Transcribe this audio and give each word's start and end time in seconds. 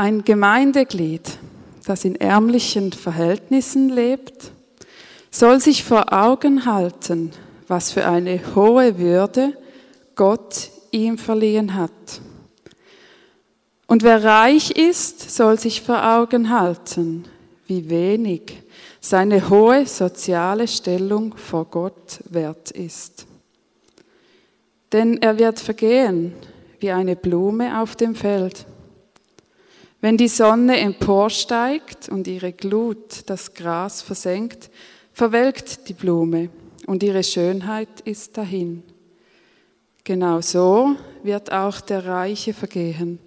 Ein 0.00 0.24
Gemeindeglied, 0.24 1.36
das 1.84 2.06
in 2.06 2.16
ärmlichen 2.16 2.90
Verhältnissen 2.90 3.90
lebt, 3.90 4.50
soll 5.30 5.60
sich 5.60 5.84
vor 5.84 6.10
Augen 6.10 6.64
halten, 6.64 7.32
was 7.68 7.92
für 7.92 8.06
eine 8.06 8.40
hohe 8.54 8.98
Würde 8.98 9.52
Gott 10.14 10.70
ihm 10.90 11.18
verliehen 11.18 11.74
hat. 11.74 11.90
Und 13.88 14.02
wer 14.02 14.24
reich 14.24 14.70
ist, 14.70 15.36
soll 15.36 15.58
sich 15.58 15.82
vor 15.82 16.02
Augen 16.02 16.48
halten, 16.48 17.26
wie 17.66 17.90
wenig 17.90 18.62
seine 19.02 19.50
hohe 19.50 19.84
soziale 19.84 20.66
Stellung 20.66 21.36
vor 21.36 21.66
Gott 21.66 22.20
wert 22.30 22.70
ist. 22.70 23.26
Denn 24.92 25.20
er 25.20 25.38
wird 25.38 25.60
vergehen 25.60 26.32
wie 26.78 26.90
eine 26.90 27.16
Blume 27.16 27.82
auf 27.82 27.96
dem 27.96 28.14
Feld. 28.14 28.64
Wenn 30.00 30.16
die 30.16 30.28
Sonne 30.28 30.78
emporsteigt 30.78 32.08
und 32.08 32.26
ihre 32.26 32.52
Glut 32.52 33.22
das 33.26 33.52
Gras 33.52 34.00
versenkt, 34.00 34.70
verwelkt 35.12 35.88
die 35.88 35.92
Blume 35.92 36.48
und 36.86 37.02
ihre 37.02 37.22
Schönheit 37.22 38.00
ist 38.04 38.38
dahin. 38.38 38.82
Genau 40.04 40.40
so 40.40 40.96
wird 41.22 41.52
auch 41.52 41.82
der 41.82 42.06
Reiche 42.06 42.54
vergehen, 42.54 43.18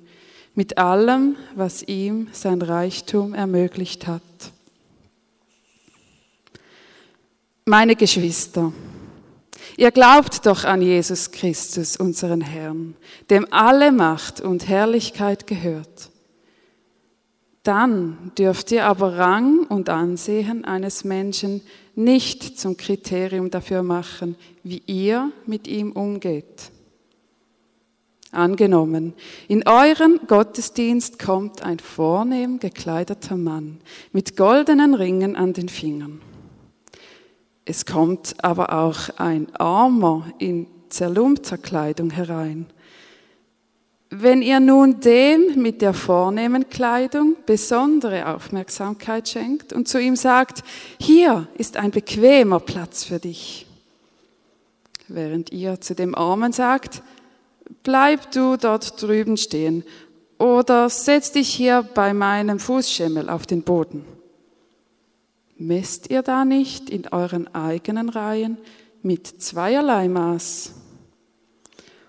mit 0.55 0.79
allem, 0.79 1.35
was 1.55 1.83
ihm 1.83 2.27
sein 2.31 2.61
Reichtum 2.61 3.35
ermöglicht 3.35 4.07
hat. 4.07 4.21
Meine 7.65 7.95
Geschwister, 7.95 8.73
ihr 9.77 9.91
glaubt 9.91 10.45
doch 10.47 10.63
an 10.63 10.81
Jesus 10.81 11.31
Christus, 11.31 11.95
unseren 11.97 12.41
Herrn, 12.41 12.95
dem 13.29 13.47
alle 13.51 13.91
Macht 13.91 14.41
und 14.41 14.67
Herrlichkeit 14.67 15.45
gehört. 15.45 16.09
Dann 17.63 18.31
dürft 18.37 18.71
ihr 18.71 18.85
aber 18.85 19.17
Rang 19.17 19.65
und 19.67 19.89
Ansehen 19.89 20.65
eines 20.65 21.05
Menschen 21.05 21.61
nicht 21.95 22.59
zum 22.59 22.75
Kriterium 22.75 23.49
dafür 23.49 23.83
machen, 23.83 24.35
wie 24.63 24.83
ihr 24.85 25.31
mit 25.45 25.67
ihm 25.67 25.93
umgeht. 25.93 26.71
Angenommen, 28.33 29.13
in 29.47 29.65
euren 29.67 30.19
Gottesdienst 30.27 31.19
kommt 31.19 31.61
ein 31.61 31.79
vornehm 31.79 32.59
gekleideter 32.59 33.37
Mann 33.37 33.79
mit 34.11 34.35
goldenen 34.35 34.95
Ringen 34.95 35.35
an 35.35 35.53
den 35.53 35.69
Fingern. 35.69 36.19
Es 37.63 37.85
kommt 37.85 38.43
aber 38.43 38.73
auch 38.73 39.09
ein 39.17 39.55
Armer 39.55 40.25
in 40.39 40.67
zerlumpter 40.89 41.57
Kleidung 41.57 42.09
herein. 42.09 42.65
Wenn 44.15 44.43
ihr 44.43 44.59
nun 44.59 44.99
dem 44.99 45.59
mit 45.59 45.81
der 45.81 45.95
vornehmen 45.95 46.69
Kleidung 46.69 47.35
besondere 47.47 48.27
Aufmerksamkeit 48.27 49.27
schenkt 49.27 49.73
und 49.73 49.87
zu 49.87 49.99
ihm 49.99 50.15
sagt, 50.15 50.63
hier 50.99 51.47
ist 51.57 51.77
ein 51.77 51.89
bequemer 51.89 52.59
Platz 52.59 53.05
für 53.05 53.17
dich, 53.17 53.65
während 55.07 55.51
ihr 55.51 55.81
zu 55.81 55.95
dem 55.95 56.13
Armen 56.13 56.53
sagt, 56.53 57.01
bleib 57.81 58.29
du 58.33 58.55
dort 58.55 59.01
drüben 59.01 59.35
stehen 59.35 59.83
oder 60.37 60.89
setz 60.89 61.31
dich 61.31 61.49
hier 61.49 61.81
bei 61.81 62.13
meinem 62.13 62.59
Fußschemmel 62.59 63.31
auf 63.31 63.47
den 63.47 63.63
Boden. 63.63 64.05
Messt 65.57 66.11
ihr 66.11 66.21
da 66.21 66.45
nicht 66.45 66.91
in 66.91 67.07
euren 67.07 67.47
eigenen 67.55 68.09
Reihen 68.09 68.59
mit 69.01 69.41
zweierlei 69.41 70.07
Maß? 70.07 70.82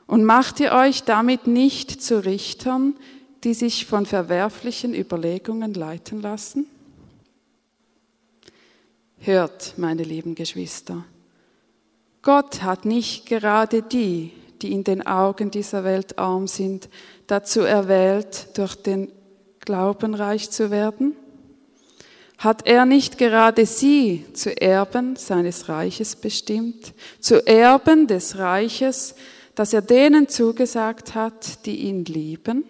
Und 0.06 0.24
macht 0.24 0.60
ihr 0.60 0.72
euch 0.72 1.05
damit 1.05 1.47
nicht 1.47 2.02
zu 2.02 2.24
Richtern, 2.24 2.94
die 3.42 3.55
sich 3.55 3.86
von 3.86 4.06
verwerflichen 4.06 4.94
Überlegungen 4.94 5.74
leiten 5.74 6.20
lassen? 6.20 6.66
Hört, 9.19 9.75
meine 9.78 10.02
lieben 10.02 10.34
Geschwister, 10.34 11.05
Gott 12.20 12.62
hat 12.62 12.84
nicht 12.84 13.26
gerade 13.26 13.82
die, 13.82 14.32
die 14.62 14.72
in 14.72 14.84
den 14.84 15.06
Augen 15.06 15.50
dieser 15.50 15.84
Welt 15.84 16.19
arm 16.19 16.47
sind, 16.47 16.88
dazu 17.26 17.60
erwählt, 17.60 18.48
durch 18.54 18.75
den 18.76 19.12
Glauben 19.60 20.14
reich 20.14 20.50
zu 20.50 20.70
werden? 20.70 21.16
Hat 22.38 22.66
er 22.66 22.87
nicht 22.87 23.19
gerade 23.19 23.66
sie 23.66 24.25
zu 24.32 24.59
Erben 24.60 25.16
seines 25.16 25.69
Reiches 25.69 26.16
bestimmt, 26.16 26.93
zu 27.20 27.47
Erben 27.47 28.06
des 28.06 28.38
Reiches, 28.38 29.14
das 29.54 29.72
er 29.72 29.82
denen 29.82 30.28
zugesagt 30.28 31.15
hat, 31.15 31.65
die 31.66 31.82
ihn 31.87 32.04
lieben? 32.04 32.65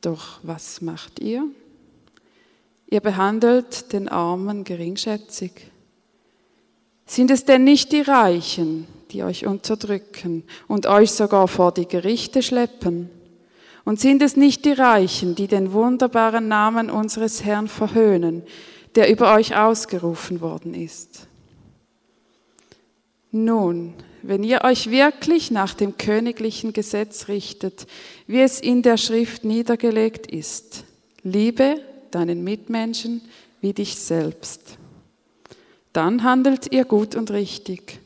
Doch 0.00 0.40
was 0.42 0.80
macht 0.80 1.20
ihr? 1.20 1.44
Ihr 2.88 3.00
behandelt 3.00 3.92
den 3.92 4.08
Armen 4.08 4.64
geringschätzig. 4.64 5.70
Sind 7.06 7.30
es 7.30 7.44
denn 7.44 7.64
nicht 7.64 7.92
die 7.92 8.00
Reichen, 8.00 8.86
die 9.10 9.22
euch 9.22 9.46
unterdrücken 9.46 10.44
und 10.68 10.86
euch 10.86 11.12
sogar 11.12 11.48
vor 11.48 11.72
die 11.72 11.86
Gerichte 11.86 12.42
schleppen? 12.42 13.10
Und 13.84 14.00
sind 14.00 14.22
es 14.22 14.36
nicht 14.36 14.64
die 14.64 14.72
Reichen, 14.72 15.34
die 15.34 15.46
den 15.46 15.72
wunderbaren 15.72 16.48
Namen 16.48 16.90
unseres 16.90 17.44
Herrn 17.44 17.68
verhöhnen, 17.68 18.42
der 18.94 19.10
über 19.10 19.34
euch 19.34 19.56
ausgerufen 19.56 20.40
worden 20.40 20.74
ist? 20.74 21.26
Nun, 23.30 23.94
wenn 24.22 24.42
ihr 24.42 24.64
euch 24.64 24.90
wirklich 24.90 25.50
nach 25.50 25.74
dem 25.74 25.96
königlichen 25.96 26.72
Gesetz 26.72 27.28
richtet, 27.28 27.86
wie 28.26 28.40
es 28.40 28.60
in 28.60 28.82
der 28.82 28.96
Schrift 28.96 29.44
niedergelegt 29.44 30.26
ist, 30.26 30.84
liebe 31.22 31.80
deinen 32.10 32.44
Mitmenschen 32.44 33.22
wie 33.60 33.72
dich 33.72 33.96
selbst, 33.96 34.76
dann 35.92 36.22
handelt 36.22 36.72
ihr 36.72 36.84
gut 36.84 37.14
und 37.14 37.30
richtig. 37.30 37.98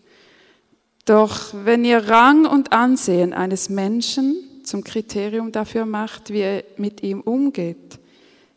Doch 1.04 1.52
wenn 1.64 1.84
ihr 1.84 2.08
Rang 2.08 2.46
und 2.46 2.72
Ansehen 2.72 3.32
eines 3.32 3.68
Menschen 3.68 4.36
zum 4.64 4.82
Kriterium 4.82 5.52
dafür 5.52 5.84
macht, 5.84 6.30
wie 6.30 6.40
er 6.40 6.64
mit 6.78 7.02
ihm 7.02 7.20
umgeht, 7.20 7.98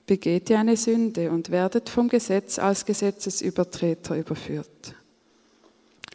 begeht 0.06 0.50
ihr 0.50 0.60
eine 0.60 0.78
Sünde 0.78 1.30
und 1.32 1.52
werdet 1.52 1.90
vom 1.90 2.08
Gesetz 2.08 2.58
als 2.58 2.86
Gesetzesübertreter 2.86 4.18
überführt. 4.18 4.96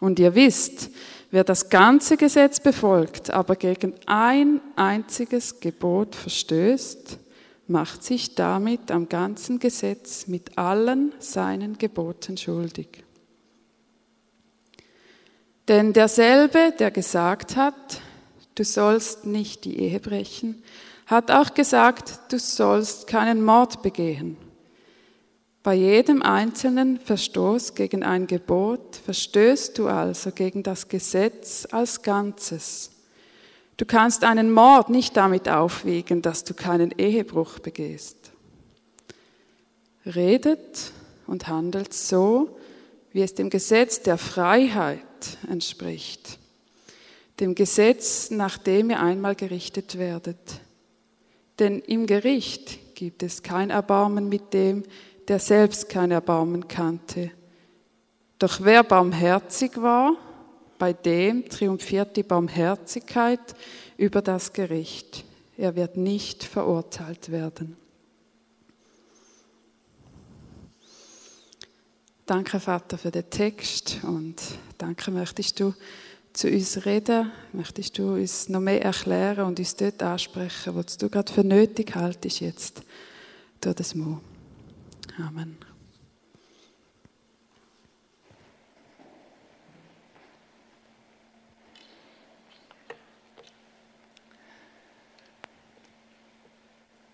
Und 0.00 0.18
ihr 0.18 0.34
wisst, 0.34 0.90
wer 1.32 1.42
das 1.44 1.70
ganze 1.70 2.16
Gesetz 2.16 2.60
befolgt, 2.60 3.30
aber 3.30 3.56
gegen 3.56 3.94
ein 4.06 4.60
einziges 4.76 5.58
Gebot 5.58 6.14
verstößt, 6.14 7.18
macht 7.66 8.04
sich 8.04 8.34
damit 8.34 8.90
am 8.90 9.08
ganzen 9.08 9.58
Gesetz 9.58 10.26
mit 10.26 10.58
allen 10.58 11.12
seinen 11.18 11.78
Geboten 11.78 12.36
schuldig. 12.36 13.02
Denn 15.68 15.94
derselbe, 15.94 16.74
der 16.78 16.90
gesagt 16.90 17.56
hat, 17.56 18.02
du 18.54 18.64
sollst 18.64 19.24
nicht 19.24 19.64
die 19.64 19.78
Ehe 19.78 20.00
brechen, 20.00 20.62
hat 21.06 21.30
auch 21.30 21.54
gesagt, 21.54 22.20
du 22.30 22.38
sollst 22.38 23.06
keinen 23.06 23.42
Mord 23.42 23.80
begehen. 23.82 24.36
Bei 25.62 25.74
jedem 25.74 26.22
einzelnen 26.22 26.98
Verstoß 26.98 27.74
gegen 27.74 28.02
ein 28.02 28.26
Gebot 28.26 28.96
verstößt 28.96 29.78
du 29.78 29.86
also 29.86 30.32
gegen 30.32 30.62
das 30.62 30.88
Gesetz 30.88 31.66
als 31.70 32.02
Ganzes. 32.02 32.90
Du 33.76 33.86
kannst 33.86 34.24
einen 34.24 34.52
Mord 34.52 34.90
nicht 34.90 35.16
damit 35.16 35.48
aufwiegen, 35.48 36.20
dass 36.20 36.44
du 36.44 36.54
keinen 36.54 36.92
Ehebruch 36.98 37.58
begehst. 37.60 38.16
Redet 40.04 40.92
und 41.26 41.46
handelt 41.46 41.94
so, 41.94 42.58
wie 43.12 43.22
es 43.22 43.34
dem 43.34 43.50
Gesetz 43.50 44.02
der 44.02 44.18
Freiheit 44.18 44.98
entspricht 45.48 46.40
dem 47.42 47.54
Gesetz, 47.56 48.30
nach 48.30 48.56
dem 48.56 48.90
ihr 48.90 49.00
einmal 49.00 49.34
gerichtet 49.34 49.98
werdet. 49.98 50.60
Denn 51.58 51.80
im 51.80 52.06
Gericht 52.06 52.94
gibt 52.94 53.22
es 53.22 53.42
kein 53.42 53.70
Erbarmen 53.70 54.28
mit 54.28 54.54
dem, 54.54 54.84
der 55.28 55.38
selbst 55.38 55.88
kein 55.88 56.10
Erbarmen 56.10 56.66
kannte. 56.68 57.30
Doch 58.38 58.60
wer 58.60 58.82
barmherzig 58.82 59.80
war, 59.80 60.16
bei 60.78 60.92
dem 60.92 61.48
triumphiert 61.48 62.16
die 62.16 62.24
Barmherzigkeit 62.24 63.54
über 63.96 64.20
das 64.20 64.52
Gericht. 64.52 65.24
Er 65.56 65.76
wird 65.76 65.96
nicht 65.96 66.42
verurteilt 66.42 67.30
werden. 67.30 67.76
Danke, 72.26 72.58
Vater, 72.58 72.98
für 72.98 73.10
den 73.10 73.28
Text 73.30 73.98
und 74.02 74.36
danke 74.78 75.10
möchtest 75.10 75.60
du 75.60 75.74
zu 76.32 76.48
uns 76.48 76.84
reden? 76.86 77.30
Möchtest 77.52 77.98
du 77.98 78.14
uns 78.14 78.48
noch 78.48 78.60
mehr 78.60 78.82
erklären 78.82 79.46
und 79.46 79.58
uns 79.58 79.76
dort 79.76 80.02
ansprechen, 80.02 80.74
was 80.74 80.96
du 80.96 81.08
gerade 81.08 81.32
für 81.32 81.44
nötig 81.44 81.94
haltest 81.94 82.40
jetzt 82.40 82.82
durch 83.60 83.76
das 83.76 83.94
Mu? 83.94 84.18
Amen. 85.18 85.58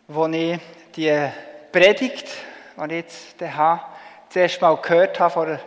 als 0.09 0.35
ich 0.35 0.61
die 0.97 1.29
Predigt, 1.73 2.29
die 2.77 2.85
ich 2.85 2.91
jetzt 2.91 3.43
habe, 3.43 3.83
das 4.29 4.37
erste 4.37 4.61
Mal 4.61 4.77
gehört 4.77 5.19
habe, 5.21 5.33
vor 5.33 5.61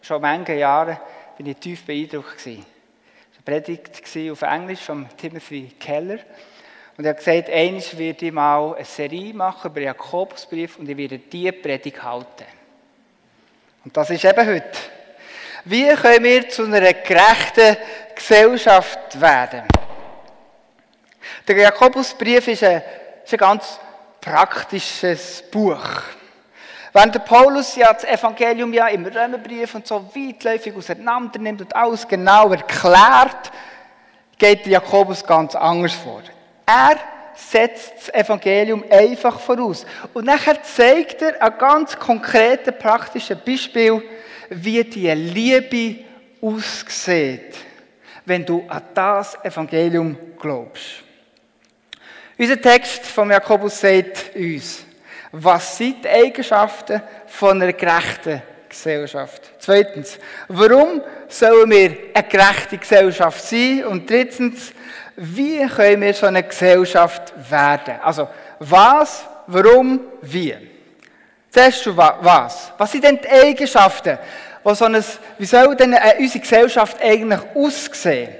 schon 0.00 0.20
manchen 0.20 0.58
Jahren, 0.58 0.98
bin 1.36 1.46
ich 1.46 1.56
tief 1.58 1.84
beeindruckt. 1.86 2.38
Es 2.38 2.46
war 2.46 2.54
eine 2.54 2.62
Predigt 3.44 4.30
auf 4.30 4.42
Englisch 4.42 4.80
von 4.80 5.08
Timothy 5.16 5.74
Keller. 5.78 6.18
Und 6.96 7.04
er 7.04 7.10
hat 7.10 7.18
gesagt, 7.18 7.50
eines 7.50 7.96
werde 7.96 8.26
ich 8.26 8.32
mal 8.32 8.74
eine 8.74 8.84
Serie 8.84 9.32
machen 9.32 9.70
über 9.70 9.80
Jakobusbrief 9.80 10.78
und 10.78 10.88
ich 10.88 10.96
werde 10.96 11.18
diese 11.18 11.52
Predigt 11.52 12.02
halten. 12.02 12.44
Und 13.84 13.96
das 13.96 14.10
ist 14.10 14.24
eben 14.24 14.46
heute. 14.46 14.78
Wie 15.64 15.88
können 15.94 16.24
wir 16.24 16.48
zu 16.48 16.64
einer 16.64 16.92
gerechten 16.92 17.76
Gesellschaft 18.14 19.20
werden? 19.20 19.62
Der 21.46 21.56
Jakobusbrief 21.56 22.48
ist 22.48 22.64
ein, 22.64 22.82
ist 23.24 23.32
ein 23.32 23.38
ganz 23.38 23.78
praktisches 24.20 25.42
Buch. 25.50 25.84
Während 26.92 27.14
der 27.14 27.20
Paulus 27.20 27.74
ja 27.74 27.92
das 27.92 28.04
Evangelium 28.04 28.72
ja 28.72 28.88
im 28.88 29.06
Römerbrief 29.06 29.74
und 29.74 29.86
so 29.86 30.04
weitläufig 30.14 30.76
auseinander 30.76 31.38
nimmt 31.38 31.62
und 31.62 31.74
alles 31.74 32.06
genau 32.06 32.52
erklärt, 32.52 33.50
geht 34.36 34.66
der 34.66 34.72
Jakobus 34.72 35.24
ganz 35.24 35.54
anders 35.54 35.94
vor. 35.94 36.22
Er 36.66 36.96
setzt 37.34 37.92
das 37.96 38.14
Evangelium 38.14 38.84
einfach 38.90 39.40
voraus. 39.40 39.86
Und 40.12 40.26
nachher 40.26 40.62
zeigt 40.62 41.22
er 41.22 41.42
ein 41.42 41.58
ganz 41.58 41.98
konkretes, 41.98 42.74
praktisches 42.78 43.38
Beispiel, 43.38 44.02
wie 44.50 44.84
die 44.84 45.10
Liebe 45.10 46.04
aussieht, 46.40 47.56
wenn 48.24 48.44
du 48.44 48.64
an 48.68 48.82
das 48.94 49.42
Evangelium 49.44 50.16
glaubst. 50.40 51.02
Unser 52.38 52.60
Text 52.60 53.06
vom 53.06 53.30
Jakobus 53.30 53.80
sagt 53.80 54.34
uns, 54.34 54.84
was 55.30 55.78
sind 55.78 56.04
die 56.04 56.08
Eigenschaften 56.08 57.02
von 57.26 57.62
einer 57.62 57.72
gerechten 57.72 58.42
Gesellschaft? 58.68 59.52
Zweitens, 59.58 60.18
warum 60.48 61.02
sollen 61.28 61.70
wir 61.70 61.96
eine 62.12 62.28
gerechte 62.28 62.78
Gesellschaft 62.78 63.42
sein? 63.44 63.84
Und 63.84 64.08
drittens, 64.08 64.72
wie 65.16 65.66
können 65.66 66.02
wir 66.02 66.14
so 66.14 66.26
eine 66.26 66.42
Gesellschaft 66.42 67.32
werden? 67.50 67.96
Also, 68.02 68.28
was, 68.58 69.24
warum, 69.46 70.00
wie? 70.22 70.56
Zuerst 71.50 71.82
schon 71.82 71.96
was? 71.96 72.72
Was 72.78 72.92
sind 72.92 73.04
denn 73.04 73.18
die 73.22 73.28
Eigenschaften? 73.28 74.18
Was 74.62 74.78
so 74.78 74.86
ein, 74.86 75.04
wie 75.38 75.44
soll 75.44 75.76
denn 75.76 75.94
unsere 76.18 76.40
Gesellschaft 76.40 76.96
eigentlich 77.02 77.40
aussehen? 77.54 78.30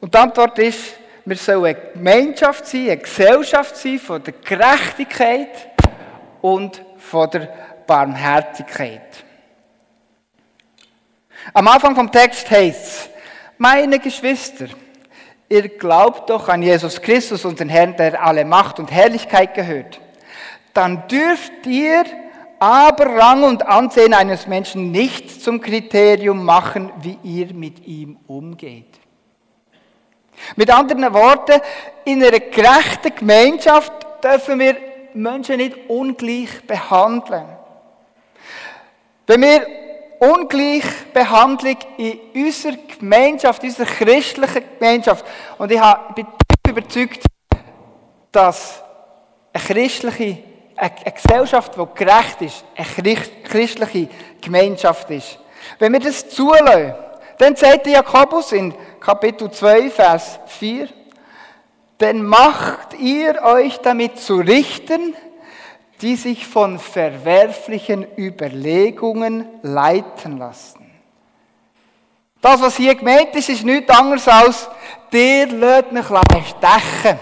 Und 0.00 0.14
die 0.14 0.18
Antwort 0.18 0.58
ist, 0.58 0.96
wir 1.24 1.36
sollen 1.36 1.64
eine 1.64 1.92
Gemeinschaft 1.92 2.66
sein, 2.66 2.86
eine 2.86 2.96
Gesellschaft 2.98 3.76
sein 3.76 3.98
von 3.98 4.22
der 4.22 4.34
Gerechtigkeit 4.34 5.68
und 6.40 6.82
von 6.98 7.30
der 7.30 7.48
Barmherzigkeit. 7.86 9.24
Am 11.52 11.66
Anfang 11.66 11.94
vom 11.94 12.10
Text 12.10 12.50
heißt 12.50 12.84
es, 12.84 13.10
meine 13.58 13.98
Geschwister, 13.98 14.66
ihr 15.50 15.68
glaubt 15.68 16.30
doch 16.30 16.48
an 16.48 16.62
Jesus 16.62 17.02
Christus, 17.02 17.44
unseren 17.44 17.68
Herrn, 17.68 17.96
der 17.96 18.24
alle 18.24 18.46
Macht 18.46 18.78
und 18.78 18.90
Herrlichkeit 18.90 19.52
gehört. 19.54 20.00
Dann 20.72 21.06
dürft 21.08 21.66
ihr 21.66 22.04
aber 22.60 23.06
Rang 23.06 23.42
und 23.42 23.66
Ansehen 23.66 24.14
eines 24.14 24.46
Menschen 24.46 24.92
nicht 24.92 25.42
zum 25.42 25.60
Kriterium 25.60 26.44
machen, 26.44 26.92
wie 27.02 27.18
ihr 27.22 27.52
mit 27.52 27.86
ihm 27.86 28.18
umgeht. 28.26 29.00
Mit 30.56 30.70
anderen 30.70 31.12
Worten, 31.12 31.60
in 32.04 32.22
einer 32.22 32.40
gerechten 32.40 33.14
Gemeinschaft 33.14 33.92
dürfen 34.22 34.60
wir 34.60 34.76
Menschen 35.14 35.56
nicht 35.56 35.76
ungleich 35.88 36.62
behandeln. 36.66 37.46
Wenn 39.26 39.42
wir 39.42 39.66
Ungleichbehandlung 40.20 41.78
in 41.96 42.20
unserer 42.34 42.76
Gemeinschaft, 42.98 43.62
in 43.62 43.70
unserer 43.70 43.86
christlichen 43.86 44.62
Gemeinschaft, 44.78 45.24
und 45.56 45.72
ich 45.72 45.80
bin 46.14 46.26
überzeugt, 46.68 47.24
dass 48.30 48.82
eine 49.52 49.64
christliche, 49.64 50.38
eine 50.76 51.12
Gesellschaft, 51.12 51.72
die 51.74 51.86
gerecht 51.94 52.42
ist, 52.42 52.64
eine 52.76 53.16
christliche 53.44 54.08
Gemeinschaft 54.42 55.10
ist. 55.10 55.38
Wenn 55.78 55.94
wir 55.94 56.00
das 56.00 56.28
zulassen, 56.28 56.94
dann 57.38 57.56
sagt 57.56 57.86
Jakobus 57.86 58.52
in 58.52 58.74
Kapitel 59.00 59.50
2, 59.50 59.88
Vers 59.88 60.38
4, 60.46 60.88
denn 61.98 62.22
macht 62.22 62.92
ihr 62.98 63.42
euch 63.42 63.78
damit 63.78 64.18
zu 64.18 64.36
richten, 64.36 65.14
die 66.00 66.16
sich 66.16 66.46
von 66.46 66.78
verwerflichen 66.78 68.06
Überlegungen 68.16 69.46
leiten 69.62 70.38
lassen. 70.38 70.90
Das, 72.40 72.60
was 72.62 72.76
hier 72.76 72.94
gemeint 72.94 73.34
ist, 73.36 73.50
ist 73.50 73.64
nichts 73.64 73.90
anderes 73.90 74.26
als, 74.26 74.68
der 75.12 75.46
lässt 75.46 75.92
mich 75.92 76.06
stechen. 76.06 77.18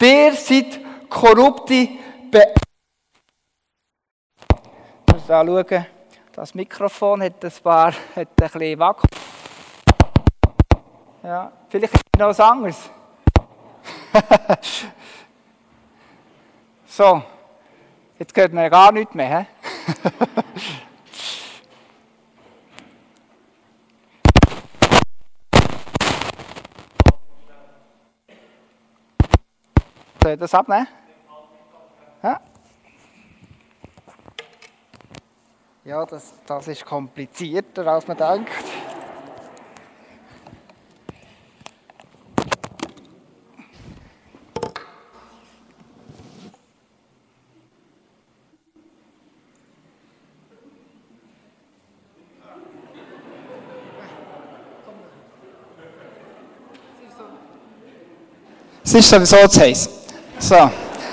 Der 0.00 0.32
seid 0.32 0.80
korrupte 1.10 1.88
Be 2.30 2.54
Ich 5.06 5.12
muss 5.12 5.26
da 5.26 5.44
schauen, 5.44 5.86
das 6.32 6.54
Mikrofon 6.54 7.22
hat 7.22 7.44
ein 7.44 7.52
paar, 7.62 7.92
hat 7.92 8.28
ein 8.28 8.28
bisschen 8.36 8.78
Wackel. 8.78 9.10
Ja, 11.22 11.52
vielleicht 11.68 11.94
ist 11.94 12.02
noch 12.16 12.28
was 12.28 12.40
anderes. 12.40 12.90
so, 16.98 17.22
jetzt 18.18 18.34
gehört 18.34 18.52
mir 18.52 18.68
gar 18.68 18.90
nichts 18.90 19.14
mehr. 19.14 19.46
Soll 30.20 30.32
ich 30.32 30.40
das 30.40 30.52
abnehmen? 30.52 30.88
Ja, 32.20 32.40
ja 35.84 36.04
das, 36.04 36.34
das 36.44 36.66
ist 36.66 36.84
komplizierter, 36.84 37.86
als 37.86 38.08
man 38.08 38.16
denkt. 38.16 38.50
Ist 58.98 59.10
sowieso 59.10 59.48
zu 59.48 59.60
heiß. 59.60 59.88
So. 60.38 60.70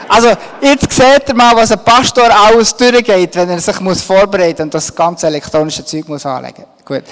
Also, 0.08 0.30
jetzt 0.62 0.92
seht 0.92 1.28
ihr 1.28 1.34
mal, 1.34 1.56
was 1.56 1.72
ein 1.72 1.84
Pastor 1.84 2.30
alles 2.30 2.76
durchgeht, 2.76 3.36
wenn 3.36 3.50
er 3.50 3.60
sich 3.60 3.80
muss 3.80 4.02
vorbereiten 4.02 4.64
und 4.64 4.74
das 4.74 4.94
ganze 4.94 5.28
elektronische 5.28 5.84
Zeug 5.84 6.08
muss 6.08 6.26
anlegen. 6.26 6.66
Gut. 6.84 7.04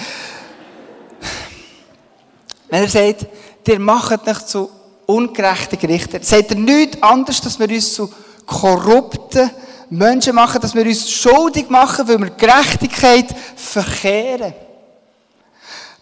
Wenn 2.70 2.84
er 2.84 2.90
sagt, 2.90 3.26
ihr 3.68 3.80
macht 3.80 4.26
nicht 4.26 4.48
zu 4.48 4.70
ungerechten 5.06 5.80
Gerichten, 5.80 6.22
sagt 6.22 6.52
er 6.52 6.58
nichts 6.58 7.02
anderes, 7.02 7.42
dass 7.42 7.60
wir 7.60 7.70
uns 7.70 7.94
zu 7.94 8.12
korrupten 8.46 9.50
Menschen 9.90 10.36
machen, 10.36 10.62
dass 10.62 10.76
wir 10.76 10.86
uns 10.86 11.10
schuldig 11.10 11.70
machen, 11.70 12.08
weil 12.08 12.20
wir 12.20 12.30
Gerechtigkeit 12.32 13.28
verkehren. 13.56 14.54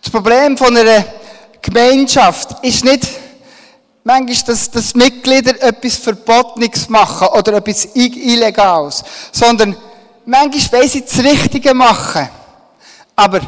Das 0.02 0.12
Problem 0.12 0.58
von 0.58 0.76
einer 0.76 1.06
Gemeinschaft 1.62 2.64
ist 2.64 2.84
nicht, 2.84 3.08
manchmal, 4.04 4.44
dass, 4.46 4.72
dass 4.72 4.96
Mitglieder 4.96 5.62
etwas 5.62 5.98
Verbotenes 5.98 6.90
machen 6.90 7.28
oder 7.28 7.54
etwas 7.54 7.90
Illegales, 7.94 9.04
sondern 9.32 9.76
manchmal 10.26 10.82
wollen 10.82 10.90
sie 10.90 11.02
das 11.02 11.20
Richtige 11.20 11.74
machen. 11.74 12.30
Aber, 13.16 13.42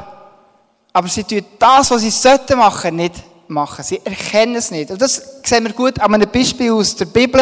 aber 0.91 1.07
sie 1.07 1.23
tun 1.23 1.45
das, 1.57 1.91
was 1.91 2.01
sie 2.01 2.11
sollten 2.11 2.57
machen, 2.57 2.95
nicht 2.95 3.15
machen. 3.47 3.83
Sie 3.83 4.01
erkennen 4.03 4.55
es 4.55 4.71
nicht. 4.71 4.91
Und 4.91 5.01
das 5.01 5.21
sehen 5.43 5.63
wir 5.63 5.73
gut 5.73 5.99
an 5.99 6.13
einem 6.13 6.29
Beispiel 6.29 6.71
aus 6.71 6.95
der 6.95 7.05
Bibel. 7.05 7.41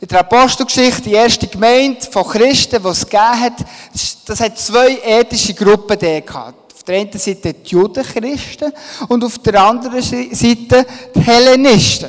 In 0.00 0.06
der 0.06 0.20
Apostelgeschichte, 0.20 1.02
die 1.02 1.14
erste 1.14 1.46
Gemeinde 1.48 2.06
von 2.10 2.24
Christen, 2.24 2.80
die 2.82 2.88
es 2.88 3.04
gegeben 3.04 3.40
hat, 3.40 3.54
das 4.26 4.40
hat 4.40 4.58
zwei 4.58 4.98
ethische 5.04 5.54
Gruppen 5.54 5.98
gehabt. 5.98 6.67
Der 6.88 7.00
einen 7.00 7.12
Seite 7.12 7.52
die 7.52 7.70
Judenchristen 7.70 8.72
und 9.08 9.22
auf 9.22 9.38
der 9.40 9.62
anderen 9.62 10.00
Seite 10.00 10.86
die 11.14 11.20
Hellenisten. 11.20 12.08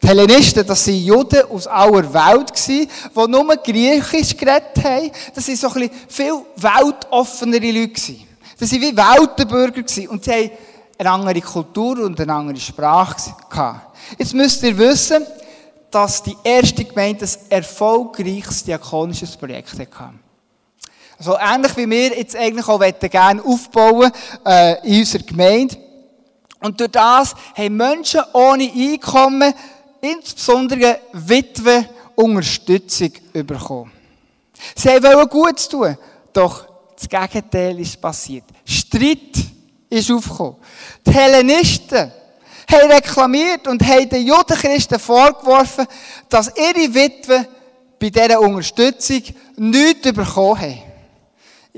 Die 0.00 0.06
Hellenisten, 0.06 0.64
das 0.64 0.86
waren 0.86 0.94
Juden 0.94 1.50
aus 1.50 1.66
aller 1.66 2.14
Welt, 2.14 2.52
die 2.68 2.88
nur 3.14 3.56
Griechisch 3.56 4.36
geredet 4.36 4.84
haben. 4.84 5.10
Das 5.34 5.48
waren 5.48 5.56
so 5.56 5.68
ein 5.80 5.90
viel 6.06 6.32
weltoffenere 6.56 7.72
Leute. 7.72 8.12
Das 8.58 8.70
waren 8.70 8.80
wie 8.82 8.96
Weltenbürger 8.96 9.80
und 10.10 10.24
sie 10.24 10.30
haben 10.30 10.50
eine 10.98 11.10
andere 11.10 11.40
Kultur 11.40 11.98
und 12.04 12.20
eine 12.20 12.32
andere 12.32 12.60
Sprache. 12.60 13.32
Jetzt 14.16 14.32
müsst 14.32 14.62
ihr 14.62 14.78
wissen, 14.78 15.26
dass 15.90 16.22
die 16.22 16.36
erste 16.44 16.84
Gemeinde 16.84 17.24
ein 17.24 17.50
erfolgreiches 17.50 18.62
diakonisches 18.62 19.36
Projekt 19.36 19.72
hatte. 19.72 20.27
Also 21.18 21.36
ähnlich 21.36 21.76
wie 21.76 21.90
wir 21.90 22.16
jetzt 22.16 22.36
eigentlich 22.36 22.68
auch 22.68 22.80
gerne 23.10 23.42
aufbauen 23.44 24.10
äh, 24.46 24.86
in 24.86 25.00
unserer 25.00 25.22
Gemeinde. 25.24 25.76
Und 26.60 26.78
durch 26.78 26.90
das 26.90 27.34
haben 27.56 27.76
Menschen 27.76 28.20
ohne 28.32 28.70
Einkommen, 28.70 29.52
insbesondere 30.00 31.00
Witwen, 31.12 31.86
Unterstützung 32.14 33.12
bekommen. 33.32 33.92
Sie 34.74 34.88
wollten 34.88 35.28
Gutes 35.28 35.68
tun, 35.68 35.96
doch 36.32 36.66
das 36.96 37.08
Gegenteil 37.08 37.78
ist 37.78 38.00
passiert. 38.00 38.44
Streit 38.64 39.36
ist 39.88 40.10
aufgekommen. 40.10 40.56
Die 41.06 41.12
Hellenisten 41.12 42.12
haben 42.70 42.90
reklamiert 42.90 43.68
und 43.68 43.82
haben 43.86 44.08
den 44.08 44.26
Judenchristen 44.26 44.98
vorgeworfen, 44.98 45.86
dass 46.28 46.52
ihre 46.56 46.92
Witwen 46.92 47.46
bei 48.00 48.10
dieser 48.10 48.40
Unterstützung 48.40 49.22
nichts 49.56 50.12
bekommen 50.12 50.60
haben. 50.60 50.87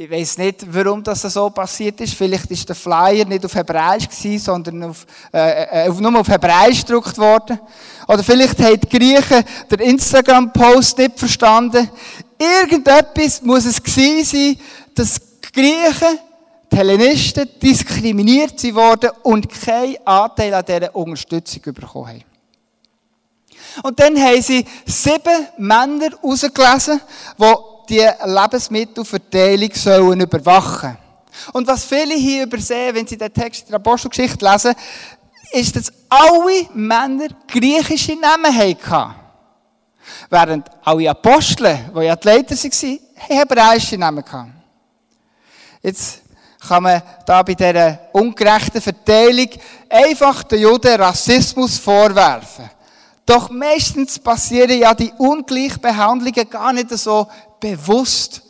Ich 0.02 0.10
weiß 0.10 0.38
nicht, 0.38 0.64
warum 0.66 1.04
das 1.04 1.20
so 1.20 1.50
passiert 1.50 2.00
ist. 2.00 2.14
Vielleicht 2.14 2.50
ist 2.50 2.66
der 2.66 2.74
Flyer 2.74 3.26
nicht 3.26 3.44
auf 3.44 3.54
Hebräisch 3.54 4.08
gewesen, 4.08 4.38
sondern 4.38 4.84
auf, 4.84 5.04
äh, 5.30 5.88
äh, 5.88 5.88
nur 5.90 6.18
auf 6.18 6.26
Hebräisch 6.26 6.86
gedruckt 6.86 7.18
worden. 7.18 7.60
Oder 8.08 8.24
vielleicht 8.24 8.58
haben 8.60 8.80
die 8.80 8.88
Griechen 8.88 9.44
den 9.70 9.80
Instagram-Post 9.80 10.96
nicht 10.96 11.18
verstanden. 11.18 11.90
Irgendetwas 12.38 13.42
muss 13.42 13.66
es 13.66 13.82
gewesen 13.82 14.24
sein, 14.24 14.56
dass 14.94 15.20
die 15.20 15.52
Griechen 15.52 16.18
die 16.72 16.76
Hellenisten 16.78 17.46
diskriminiert 17.62 18.74
worden 18.74 19.10
und 19.22 19.50
keinen 19.50 19.98
Anteil 20.06 20.54
an 20.54 20.64
dieser 20.64 20.96
Unterstützung 20.96 21.74
bekommen 21.74 22.08
haben. 22.08 22.24
Und 23.82 24.00
dann 24.00 24.18
haben 24.18 24.40
sie 24.40 24.64
sieben 24.86 25.46
Männer 25.58 26.08
rausgelesen, 26.22 27.02
die 27.38 27.69
die 27.90 28.08
Lebensmittelverteilung 28.24 29.74
sollen 29.74 30.20
überwachen 30.20 30.96
Und 31.52 31.66
was 31.66 31.84
viele 31.84 32.14
hier 32.14 32.44
übersehen, 32.44 32.94
wenn 32.94 33.06
sie 33.06 33.16
den 33.16 33.32
Text 33.32 33.68
der 33.68 33.76
Apostelgeschichte 33.76 34.44
lesen, 34.44 34.74
ist, 35.52 35.74
dass 35.74 35.92
alle 36.08 36.68
Männer 36.74 37.28
griechische 37.48 38.14
Namen 38.14 38.56
hatten. 38.56 39.14
Während 40.28 40.68
alle 40.84 41.10
Apostel, 41.10 41.78
die 41.94 42.00
ja 42.04 42.16
die 42.16 42.28
Leiter 42.28 42.54
waren, 42.56 42.98
hebräische 43.14 43.98
Namen 43.98 44.24
hatten. 44.24 44.54
Jetzt 45.82 46.22
kann 46.66 46.82
man 46.82 47.02
da 47.26 47.42
bei 47.42 47.54
dieser 47.54 47.98
ungerechten 48.12 48.80
Verteilung 48.80 49.48
einfach 49.88 50.42
den 50.44 50.60
Juden 50.60 51.00
Rassismus 51.00 51.78
vorwerfen. 51.78 52.70
Doch 53.26 53.50
meistens 53.50 54.18
passieren 54.18 54.78
ja 54.78 54.94
die 54.94 55.12
Ungleichbehandlungen 55.16 56.50
gar 56.50 56.72
nicht 56.72 56.90
so 56.90 57.26
bewusst. 57.60 58.42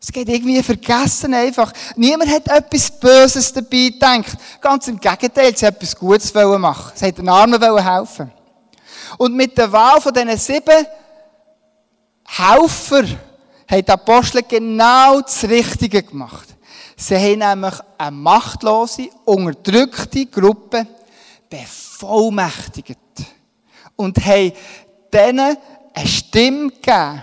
Es 0.00 0.12
geht 0.12 0.28
irgendwie 0.28 0.62
vergessen 0.62 1.34
einfach. 1.34 1.72
Niemand 1.96 2.30
hat 2.30 2.48
etwas 2.48 2.90
Böses 2.90 3.52
dabei 3.52 3.88
gedacht. 3.88 4.36
Ganz 4.60 4.86
im 4.86 5.00
Gegenteil, 5.00 5.56
sie 5.56 5.66
hat 5.66 5.76
etwas 5.76 5.96
Gutes 5.96 6.32
machen. 6.32 6.92
Sie 6.94 7.06
hat 7.06 7.18
den 7.18 7.28
Armen 7.28 7.60
helfen. 7.82 8.30
Und 9.18 9.34
mit 9.34 9.58
der 9.58 9.70
Wahl 9.72 10.00
von 10.00 10.12
diesen 10.12 10.36
sieben 10.36 10.86
Helfer 12.24 13.04
haben 13.68 13.84
die 13.84 13.90
Apostel 13.90 14.42
genau 14.42 15.20
das 15.20 15.44
Richtige 15.44 16.02
gemacht. 16.02 16.48
Sie 16.96 17.16
haben 17.16 17.38
nämlich 17.38 17.74
eine 17.98 18.10
machtlose, 18.10 19.08
unterdrückte 19.24 20.26
Gruppe 20.26 20.86
bevollmächtigt 21.50 22.98
und 23.96 24.24
haben 24.24 24.52
denen 25.12 25.56
eine 25.94 26.06
Stimme 26.06 26.70
gegeben. 26.70 27.22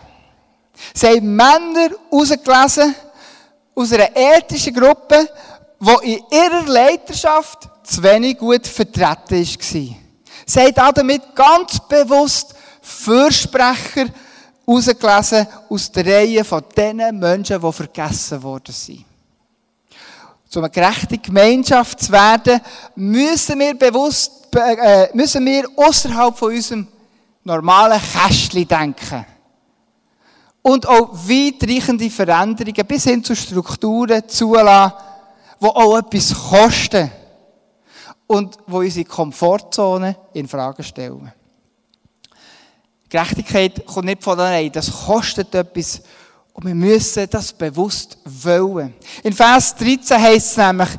Sie 0.93 1.07
haben 1.07 1.35
Männer 1.35 1.89
rausgelesen 2.11 2.95
aus 3.75 3.91
einer 3.93 4.15
ethischen 4.15 4.73
Gruppe, 4.73 5.29
die 5.79 6.13
in 6.13 6.23
ihrer 6.31 6.63
Leiterschaft 6.63 7.69
zu 7.83 8.01
wenig 8.03 8.37
gut 8.37 8.65
vertreten 8.67 9.39
war. 9.39 9.95
Sie 10.45 10.59
haben 10.59 10.93
damit 10.95 11.35
ganz 11.35 11.79
bewusst 11.87 12.55
Fürsprecher 12.81 14.07
rausgelesen 14.67 15.47
aus 15.69 15.91
der 15.91 16.05
Reihe 16.05 16.43
von 16.43 16.63
den 16.75 16.97
Menschen, 17.19 17.61
die 17.61 17.71
vergessen 17.71 18.41
worden 18.43 18.73
sind 18.73 19.05
zu 20.53 20.59
einer 20.59 20.69
gerechten 20.69 21.19
Gemeinschaft 21.19 21.99
zu 21.99 22.11
werden, 22.11 22.61
müssen 22.95 23.59
wir 23.59 23.73
bewusst, 23.73 24.55
äh, 24.55 25.09
müssen 25.15 25.43
wir 25.47 25.67
außerhalb 25.75 26.37
von 26.37 26.53
unserem 26.53 26.87
normalen 27.43 27.99
Kästchen 27.99 28.67
denken. 28.67 29.25
Und 30.63 30.87
auch 30.87 31.13
weitreichende 31.13 32.09
Veränderungen 32.09 32.87
bis 32.87 33.03
hin 33.03 33.23
zu 33.23 33.35
Strukturen 33.35 34.27
zulassen, 34.27 34.93
die 35.61 35.65
auch 35.65 35.97
etwas 35.97 36.33
kosten. 36.33 37.11
Und 38.25 38.57
wo 38.65 38.79
unsere 38.79 39.05
Komfortzone 39.05 40.15
in 40.33 40.47
Frage 40.47 40.81
stellen. 40.81 41.31
Gerechtigkeit 43.09 43.85
kommt 43.85 44.05
nicht 44.05 44.23
von 44.23 44.39
allein. 44.39 44.71
Das 44.71 44.89
kostet 45.05 45.53
etwas. 45.53 46.01
Und 46.53 46.65
wir 46.65 46.73
müssen 46.73 47.29
das 47.29 47.53
bewusst 47.53 48.17
wollen. 48.25 48.95
In 49.23 49.33
Vers 49.33 49.75
13 49.75 50.19
heißt 50.19 50.51
es 50.51 50.57
nämlich, 50.57 50.89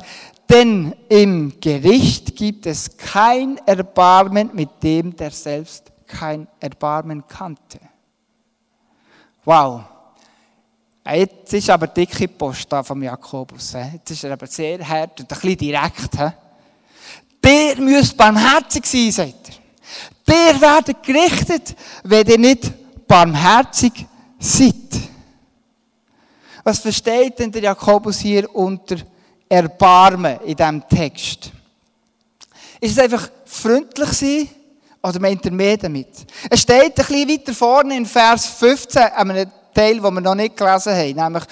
denn 0.49 0.95
im 1.09 1.59
Gericht 1.59 2.35
gibt 2.35 2.67
es 2.67 2.95
kein 2.95 3.57
Erbarmen 3.65 4.51
mit 4.53 4.69
dem, 4.81 5.15
der 5.15 5.31
selbst 5.31 5.91
kein 6.07 6.47
Erbarmen 6.59 7.25
kannte. 7.27 7.79
Wow. 9.45 9.83
Jetzt 11.07 11.53
ist 11.53 11.69
aber 11.69 11.85
dicke 11.85 12.27
Post 12.27 12.71
da 12.71 12.81
vom 12.81 13.03
Jakobus. 13.03 13.73
Jetzt 13.93 14.09
ist 14.09 14.23
er 14.23 14.33
aber 14.33 14.47
sehr 14.47 14.85
hart 14.87 15.19
und 15.19 15.31
ein 15.31 15.39
bisschen 15.39 15.57
direkt. 15.57 16.17
Der 17.43 17.79
müsst 17.79 18.17
barmherzig 18.17 18.85
sein, 18.87 19.11
sagt 19.11 19.49
er. 19.49 19.55
Der 20.27 20.59
werdet 20.59 21.03
gerichtet, 21.03 21.75
wenn 22.03 22.25
ihr 22.25 22.39
nicht 22.39 23.07
barmherzig 23.07 24.07
seid. 24.39 24.73
Was 26.63 26.79
versteht 26.79 27.37
denn 27.37 27.51
der 27.51 27.61
Jakobus 27.61 28.17
hier 28.17 28.53
unter 28.55 28.95
Erbarmen 29.47 30.39
in 30.41 30.55
diesem 30.55 30.89
Text? 30.89 31.51
Ist 32.81 32.93
es 32.93 32.99
einfach 32.99 33.29
freundlich 33.45 34.09
sein 34.09 34.49
oder 35.05 35.19
meint 35.19 35.45
er 35.45 35.51
mehr 35.51 35.77
damit? 35.77 36.07
Es 36.49 36.61
steht 36.61 36.83
ein 36.83 36.93
bisschen 36.93 37.29
weiter 37.29 37.53
vorne 37.53 37.95
in 37.97 38.05
Vers 38.05 38.45
15, 38.47 39.01
einem 39.01 39.49
Teil, 39.73 39.99
den 39.99 40.03
wir 40.03 40.21
noch 40.21 40.35
nicht 40.35 40.57
gelesen 40.57 40.95
haben, 40.95 41.15
nämlich 41.15 41.43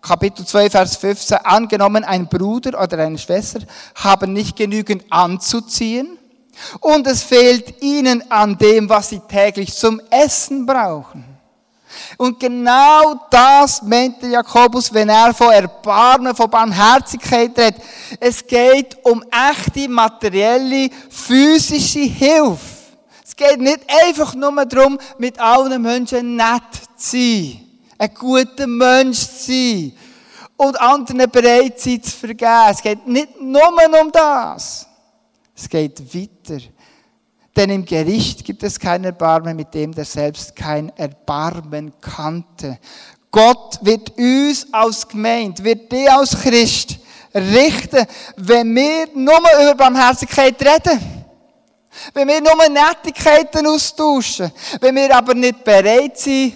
Kapitel 0.00 0.44
2, 0.44 0.68
Vers 0.68 0.96
15. 0.96 1.38
Angenommen, 1.38 2.02
ein 2.02 2.26
Bruder 2.26 2.82
oder 2.82 2.98
eine 2.98 3.18
Schwester 3.18 3.60
haben 3.94 4.32
nicht 4.32 4.56
genügend 4.56 5.04
anzuziehen 5.10 6.18
und 6.80 7.06
es 7.06 7.22
fehlt 7.22 7.80
ihnen 7.82 8.28
an 8.30 8.58
dem, 8.58 8.88
was 8.88 9.10
sie 9.10 9.20
täglich 9.20 9.72
zum 9.72 10.00
Essen 10.10 10.66
brauchen. 10.66 11.24
Und 12.16 12.40
genau 12.40 13.14
das 13.30 13.82
meinte 13.82 14.26
Jakobus, 14.26 14.92
wenn 14.92 15.08
er 15.08 15.32
von 15.34 15.52
Erbarmen, 15.52 16.34
von 16.34 16.50
Barmherzigkeit 16.50 17.56
redet. 17.56 17.76
Es 18.18 18.44
geht 18.44 18.96
um 19.04 19.22
echte 19.30 19.88
materielle, 19.88 20.90
physische 21.10 22.00
Hilfe. 22.00 22.71
Es 23.32 23.36
geht 23.36 23.60
nicht 23.60 23.80
einfach 23.88 24.34
nur 24.34 24.66
darum, 24.66 24.98
mit 25.16 25.38
allen 25.38 25.80
Menschen 25.80 26.36
nett 26.36 26.62
zu 26.98 27.16
sein, 27.16 27.60
ein 27.96 28.12
guter 28.12 28.66
Mensch 28.66 29.20
zu 29.20 29.46
sein 29.46 29.92
und 30.58 30.78
anderen 30.78 31.30
bereit 31.30 31.80
sein 31.80 32.02
zu 32.02 32.10
vergeben. 32.10 32.68
Es 32.70 32.82
geht 32.82 33.06
nicht 33.06 33.40
nur 33.40 33.68
um 33.68 34.12
das. 34.12 34.86
Es 35.56 35.66
geht 35.66 36.14
weiter. 36.14 36.62
Denn 37.56 37.70
im 37.70 37.86
Gericht 37.86 38.44
gibt 38.44 38.62
es 38.64 38.78
kein 38.78 39.04
Erbarmen 39.04 39.56
mit 39.56 39.72
dem, 39.72 39.94
der 39.94 40.04
selbst 40.04 40.54
kein 40.54 40.94
Erbarmen 40.98 41.90
kannte. 42.02 42.78
Gott 43.30 43.78
wird 43.80 44.10
uns 44.18 44.66
als 44.72 45.08
Gemeinde, 45.08 45.64
wird 45.64 45.90
dich 45.90 46.10
als 46.10 46.38
Christ 46.38 46.98
richten, 47.34 48.06
wenn 48.36 48.74
wir 48.74 49.08
nur 49.14 49.38
über 49.38 49.74
Barmherzigkeit 49.74 50.60
reden. 50.60 51.21
Wenn 52.14 52.28
wir 52.28 52.40
nur 52.40 52.68
Nettigkeiten 52.68 53.66
austauschen. 53.66 54.50
Wenn 54.80 54.94
wir 54.94 55.14
aber 55.14 55.34
nicht 55.34 55.62
bereit 55.62 56.18
sind, 56.18 56.54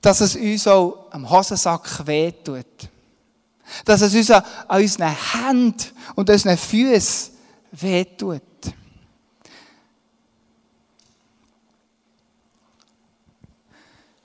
dass 0.00 0.20
es 0.20 0.36
uns 0.36 0.66
auch 0.66 1.06
am 1.10 1.28
Hosensack 1.28 2.06
wehtut. 2.06 2.66
Dass 3.84 4.00
es 4.00 4.14
uns 4.14 4.30
an 4.30 4.44
unseren 4.68 5.16
Händen 5.32 5.84
und 6.14 6.30
unseren 6.30 6.56
Füßen 6.56 7.32
wehtut. 7.72 8.42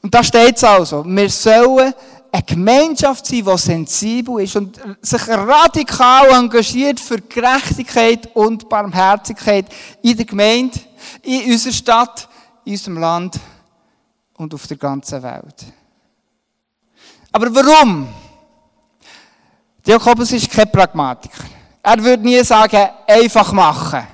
Und 0.03 0.13
da 0.13 0.22
steht 0.22 0.58
es 0.58 0.63
also, 0.63 1.03
wir 1.05 1.29
sollen 1.29 1.93
eine 2.33 2.41
Gemeinschaft 2.41 3.27
sein, 3.27 3.45
die 3.45 3.57
sensibel 3.57 4.41
ist 4.41 4.55
und 4.55 4.79
sich 5.01 5.27
radikal 5.27 6.29
engagiert 6.31 6.99
für 6.99 7.21
Gerechtigkeit 7.21 8.27
und 8.35 8.67
Barmherzigkeit 8.67 9.67
in 10.01 10.17
der 10.17 10.25
Gemeinde, 10.25 10.79
in 11.21 11.51
unserer 11.51 11.73
Stadt, 11.73 12.27
in 12.65 12.71
unserem 12.71 12.97
Land 12.97 13.39
und 14.35 14.51
auf 14.51 14.65
der 14.65 14.77
ganzen 14.77 15.21
Welt. 15.21 15.63
Aber 17.31 17.53
warum? 17.53 18.07
Jakobus 19.85 20.31
ist 20.31 20.49
kein 20.49 20.71
Pragmatiker. 20.71 21.43
Er 21.83 22.03
würde 22.03 22.23
nie 22.23 22.43
sagen, 22.43 22.89
einfach 23.07 23.51
machen. 23.51 24.07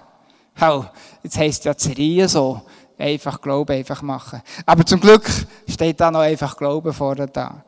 Oh, 0.60 0.84
jetzt 1.24 1.38
heisst 1.38 1.64
ja 1.64 1.74
Serie 1.74 2.28
so. 2.28 2.64
Einfach 2.98 3.40
glauben, 3.40 3.78
einfach 3.78 4.02
machen. 4.02 4.42
Aber 4.66 4.86
zum 4.86 5.00
Glück 5.00 5.24
steht 5.70 6.02
da 6.02 6.12
noch 6.12 6.20
einfach 6.20 6.58
Glauben 6.58 6.92
vorne 6.92 7.28
da. 7.28 7.64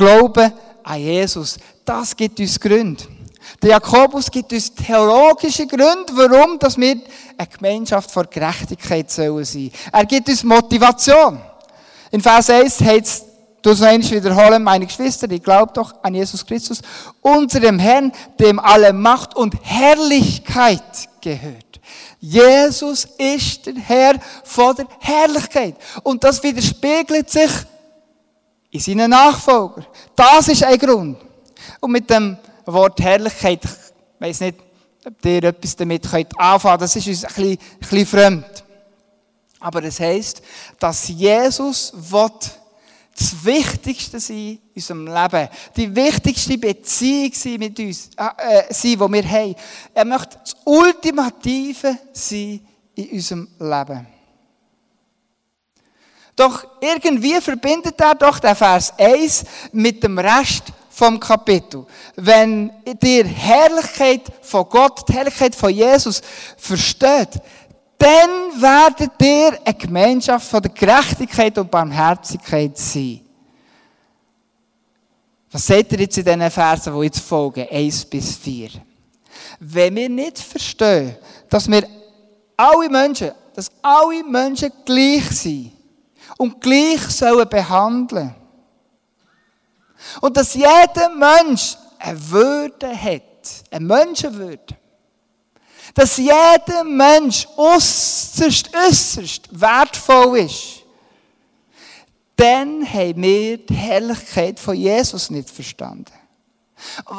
Glauben 0.00 0.50
an 0.82 0.98
Jesus, 0.98 1.58
das 1.84 2.16
gibt 2.16 2.40
uns 2.40 2.58
Gründe. 2.58 3.04
Der 3.60 3.72
Jakobus 3.72 4.30
gibt 4.30 4.50
uns 4.50 4.74
theologische 4.74 5.66
Gründe, 5.66 6.10
warum 6.14 6.58
wir 6.58 7.02
eine 7.36 7.46
Gemeinschaft 7.46 8.10
vor 8.10 8.24
Gerechtigkeit 8.24 9.10
sollen 9.10 9.44
sein. 9.44 9.70
Er 9.92 10.06
gibt 10.06 10.26
uns 10.30 10.42
Motivation. 10.42 11.38
In 12.10 12.22
Vers 12.22 12.48
1 12.48 12.80
heißt 12.80 13.06
es, 13.06 13.24
du 13.60 13.84
einmal 13.84 14.10
wiederholen, 14.10 14.62
meine 14.62 14.86
Geschwister, 14.86 15.30
ich 15.30 15.42
glaube 15.42 15.74
doch 15.74 15.92
an 16.02 16.14
Jesus 16.14 16.46
Christus, 16.46 16.80
unserem 17.20 17.78
Herrn, 17.78 18.10
dem 18.38 18.58
alle 18.58 18.94
Macht 18.94 19.36
und 19.36 19.54
Herrlichkeit 19.62 21.10
gehört. 21.20 21.78
Jesus 22.20 23.06
ist 23.18 23.66
der 23.66 23.74
Herr 23.74 24.14
von 24.44 24.74
der 24.76 24.86
Herrlichkeit. 24.98 25.74
Und 26.02 26.24
das 26.24 26.42
widerspiegelt 26.42 27.28
sich 27.28 27.50
in 28.70 28.80
seinen 28.80 29.10
Nachfolgern. 29.10 29.86
Das 30.14 30.48
ist 30.48 30.64
ein 30.64 30.78
Grund. 30.78 31.18
Und 31.80 31.92
mit 31.92 32.08
dem 32.08 32.36
Wort 32.66 33.00
Herrlichkeit, 33.00 33.64
ich 33.64 33.70
weiss 34.18 34.40
nicht, 34.40 34.58
ob 35.04 35.24
ihr 35.24 35.44
etwas 35.44 35.76
damit 35.76 36.08
könnt 36.08 36.38
anfangen 36.38 36.78
könnt, 36.78 36.82
das 36.82 36.96
ist 36.96 37.06
uns 37.06 37.24
ein 37.24 37.34
bisschen, 37.34 37.50
ein 37.52 37.78
bisschen 37.80 38.06
fremd. 38.06 38.64
Aber 39.58 39.84
es 39.84 40.00
heisst, 40.00 40.42
dass 40.78 41.08
Jesus 41.08 41.92
will 41.94 42.30
das 43.16 43.44
Wichtigste 43.44 44.18
sein 44.18 44.36
in 44.36 44.60
unserem 44.74 45.06
Leben. 45.06 45.48
Die 45.76 45.94
wichtigste 45.94 46.56
Beziehung 46.56 47.32
sein 47.34 47.58
mit 47.58 47.78
uns, 47.78 48.10
äh, 48.16 48.58
äh, 48.58 48.72
sein, 48.72 48.92
die 48.92 48.98
wir 48.98 49.30
haben. 49.30 49.54
Er 49.92 50.04
möchte 50.06 50.38
das 50.38 50.56
Ultimative 50.64 51.98
sein 52.12 52.60
in 52.94 53.10
unserem 53.10 53.48
Leben. 53.58 54.06
Doch 56.40 56.64
irgendwie 56.80 57.38
verbindet 57.38 58.00
er 58.00 58.14
doch 58.14 58.38
den 58.38 58.56
Vers 58.56 58.94
1 58.98 59.44
mit 59.72 60.02
dem 60.02 60.18
Rest 60.18 60.62
vom 60.88 61.20
Kapitel. 61.20 61.84
Wenn 62.16 62.72
die 63.02 63.22
Herrlichkeit 63.22 64.22
von 64.40 64.66
Gott, 64.66 65.06
die 65.06 65.12
Herrlichkeit 65.12 65.54
von 65.54 65.68
Jesus 65.68 66.22
versteht, 66.56 67.28
dann 67.98 68.30
werdet 68.58 69.12
ihr 69.20 69.58
eine 69.62 69.74
Gemeinschaft 69.74 70.48
von 70.48 70.62
der 70.62 70.70
Gerechtigkeit 70.70 71.58
und 71.58 71.70
Barmherzigkeit 71.70 72.78
sein. 72.78 73.20
Was 75.50 75.66
seht 75.66 75.92
ihr 75.92 76.00
jetzt 76.00 76.16
in 76.16 76.24
diesen 76.24 76.50
Versen, 76.50 76.98
die 76.98 77.04
jetzt 77.04 77.20
folgen, 77.20 77.68
1 77.70 78.06
bis 78.06 78.36
4? 78.36 78.70
Wenn 79.58 79.94
wir 79.94 80.08
nicht 80.08 80.38
verstehen, 80.38 81.16
dass 81.50 81.70
wir 81.70 81.86
alle 82.56 82.88
Menschen, 82.88 83.32
dass 83.54 83.70
alle 83.82 84.24
Menschen 84.24 84.72
gleich 84.86 85.30
sind 85.32 85.79
und 86.36 86.60
gleich 86.60 87.00
sollen 87.08 87.48
behandeln 87.48 88.34
und 90.20 90.36
dass 90.36 90.54
jeder 90.54 91.10
Mensch 91.14 91.76
eine 91.98 92.30
Würde 92.30 92.96
hat, 92.96 93.22
eine 93.70 93.84
Menschenwürde, 93.84 94.76
dass 95.94 96.16
jeder 96.16 96.84
Mensch 96.84 97.46
äußerst, 97.56 98.70
äußerst 98.74 99.60
wertvoll 99.60 100.38
ist, 100.38 100.80
dann 102.36 102.90
haben 102.90 103.22
wir 103.22 103.58
die 103.58 103.74
Herrlichkeit 103.74 104.58
von 104.58 104.74
Jesus 104.74 105.28
nicht 105.30 105.50
verstanden. 105.50 106.12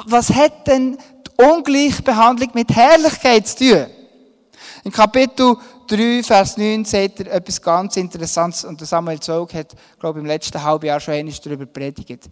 Was 0.05 0.31
hat 0.31 0.65
denn 0.65 0.97
die 0.97 1.43
Ungleichbehandlung 1.43 2.49
mit 2.53 2.71
Herrlichkeit 2.75 3.47
zu 3.47 3.57
tun? 3.57 3.87
In 4.83 4.91
Kapitel 4.91 5.57
3, 5.91 6.23
Vers 6.23 6.57
9 6.57 6.85
seht 6.85 7.19
ihr 7.19 7.31
etwas 7.31 7.61
ganz 7.61 7.97
Interessantes 7.97 8.63
und 8.63 8.85
Samuel 8.85 9.19
Zog 9.19 9.53
hat, 9.53 9.75
glaube 9.99 10.19
ich, 10.19 10.23
im 10.23 10.27
letzten 10.27 10.63
halben 10.63 10.85
Jahr 10.85 10.99
schon 10.99 11.15
einmal 11.15 11.35
darüber 11.43 11.65
predigt. 11.65 12.29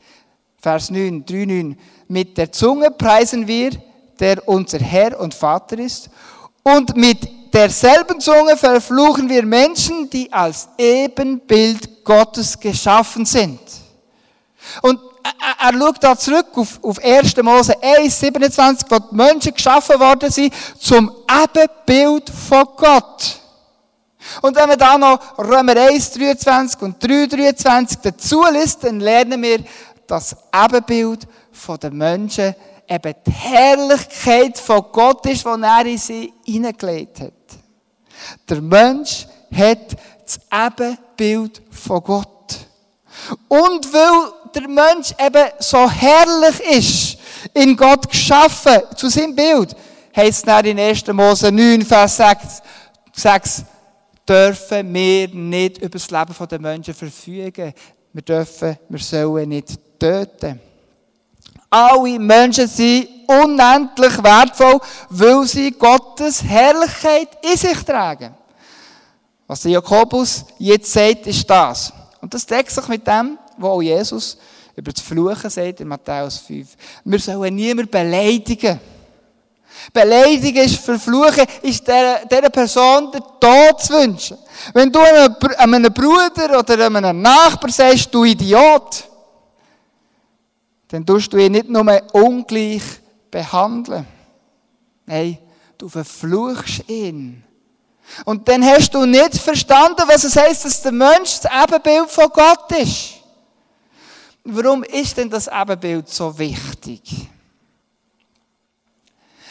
Vers 0.58 0.90
9, 0.90 1.26
3, 1.26 1.46
9. 1.46 1.78
Mit 2.08 2.38
der 2.38 2.52
Zunge 2.52 2.92
preisen 2.92 3.48
wir 3.48 3.72
der 4.20 4.48
unser 4.48 4.80
Herr 4.80 5.20
und 5.20 5.34
Vater 5.34 5.80
ist. 5.80 6.10
Und 6.64 6.96
mit 6.96 7.54
derselben 7.54 8.20
Zunge 8.20 8.58
verfluchen 8.58 9.30
wir 9.30 9.46
Menschen, 9.46 10.10
die 10.10 10.32
als 10.32 10.68
Ebenbild 10.78 12.04
Gottes 12.04 12.60
geschaffen 12.60 13.26
sind. 13.26 13.60
Und 14.82 15.00
er, 15.24 15.72
er 15.72 15.80
schaut 15.80 16.04
da 16.04 16.18
zurück 16.18 16.48
auf, 16.56 16.80
auf 16.84 17.00
1. 17.04 17.38
Mose 17.38 17.76
1, 17.82 18.20
27, 18.20 18.92
wo 18.92 19.00
die 19.00 19.16
Menschen 19.16 19.54
geschaffen 19.54 20.00
worden 20.00 20.30
sind 20.30 20.54
zum 20.80 21.12
Ebenbild 21.28 22.30
von 22.30 22.66
Gott. 22.76 23.40
Und 24.42 24.56
wenn 24.56 24.70
wir 24.70 24.78
da 24.78 24.98
noch 24.98 25.38
Römer 25.38 25.76
1, 25.76 26.12
23 26.12 26.82
und 26.82 27.04
3, 27.04 27.28
23 27.28 28.00
dazu 28.02 28.44
liest, 28.52 28.84
dann 28.84 29.00
lernen 29.00 29.42
wir 29.42 29.64
das 30.08 30.36
Ebenbild 30.54 31.28
den 31.82 31.98
Menschen 31.98 32.56
eben 32.88 33.14
die 33.26 33.32
Herrlichkeit 33.32 34.58
von 34.58 34.86
Gott 34.92 35.26
ist, 35.28 35.46
die 35.46 35.62
er 35.62 35.86
in 35.86 35.98
sie 35.98 36.34
hineingelegt 36.46 37.22
hat. 37.22 37.34
Der 38.50 38.62
Mensch 38.62 39.28
hat 39.56 39.96
das 40.24 40.40
Ebenbild 40.52 41.62
von 41.70 42.04
Gott. 42.04 42.28
Und 43.48 43.94
weil 43.94 44.32
der 44.56 44.68
Mensch 44.68 45.14
eben 45.20 45.50
so 45.60 45.90
herrlich 45.90 46.60
ist, 46.72 47.18
in 47.54 47.76
Gott 47.78 48.10
geschaffen, 48.10 48.82
zu 48.96 49.10
seinem 49.10 49.36
Bild, 49.36 49.76
heißt 50.16 50.48
es 50.48 50.64
in 50.64 50.80
1. 50.80 51.08
Mose 51.08 51.52
9, 51.52 51.86
Vers 51.86 52.18
6, 52.18 52.62
6 53.14 53.64
dürfen 54.30 54.94
wir 54.94 55.28
nicht 55.30 55.80
über 55.80 55.90
das 55.90 56.12
Leben 56.12 56.48
der 56.50 56.60
Menschen 56.60 56.94
verfügen. 56.94 57.74
Wir 58.14 58.22
dürfen, 58.22 58.78
wir 58.88 59.00
sollen 59.00 59.50
nicht 59.50 59.80
töten. 60.00 60.60
Alle 61.70 62.20
Menschen 62.20 62.68
sind 62.68 63.08
unendlich 63.28 64.24
wertvoll, 64.24 64.80
weil 65.10 65.46
sie 65.46 65.72
Gottes 65.72 66.44
Herrlichkeit 66.44 67.30
in 67.44 67.58
sich 67.58 67.84
tragen. 67.84 68.34
Was 69.46 69.62
der 69.62 69.72
Jakobus 69.72 70.46
jetzt 70.58 70.92
sagt, 70.92 71.28
ist 71.28 71.48
das. 71.50 71.94
Und 72.22 72.34
das 72.34 72.46
deckt 72.46 72.72
sich 72.72 72.88
mit 72.88 73.06
dem, 73.06 73.38
was 73.58 73.70
auch 73.70 73.82
Jesus 73.82 74.38
über 74.76 74.92
das 74.92 75.02
Fluchen 75.02 75.50
sagt 75.50 75.82
in 75.82 75.88
Matthäus 75.88 76.38
5. 76.38 76.70
Wir 77.04 77.20
sollen 77.20 77.56
niemanden 77.56 77.92
beleidigen. 77.92 78.80
Beleidigen 79.94 80.64
ist 80.64 80.78
verfluchen, 80.78 81.46
ist 81.62 81.88
der, 81.88 82.26
dieser 82.26 82.50
Person 82.50 83.12
den 83.12 83.22
Tod 83.40 83.82
zu 83.82 83.94
wünschen. 83.94 84.38
Wenn 84.74 84.92
du 84.92 85.00
einem, 85.00 85.36
einem 85.58 85.94
Bruder 85.94 86.60
oder 86.60 86.86
einem 86.86 87.22
Nachbar 87.22 87.72
sagst, 87.72 88.14
du 88.14 88.24
Idiot, 88.24 89.06
dann 90.90 91.06
tust 91.06 91.32
du 91.32 91.38
ihn 91.38 91.52
nicht 91.52 91.70
nur 91.70 92.02
ungleich 92.14 92.82
behandeln. 93.30 94.06
Nein, 95.06 95.38
du 95.78 95.88
verfluchst 95.88 96.88
ihn. 96.88 97.44
Und 98.26 98.48
dann 98.48 98.64
hast 98.64 98.94
du 98.94 99.06
nicht 99.06 99.38
verstanden, 99.38 100.04
was 100.08 100.24
es 100.24 100.36
heißt, 100.36 100.66
dass 100.66 100.82
der 100.82 100.92
Mensch 100.92 101.40
das 101.42 101.52
Ebenbild 101.64 102.10
von 102.10 102.30
Gott 102.30 102.72
ist. 102.72 103.16
Warum 104.44 104.84
ist 104.84 105.16
denn 105.18 105.30
das 105.30 105.48
Ebenbild 105.48 106.10
so 106.10 106.38
wichtig? 106.38 107.30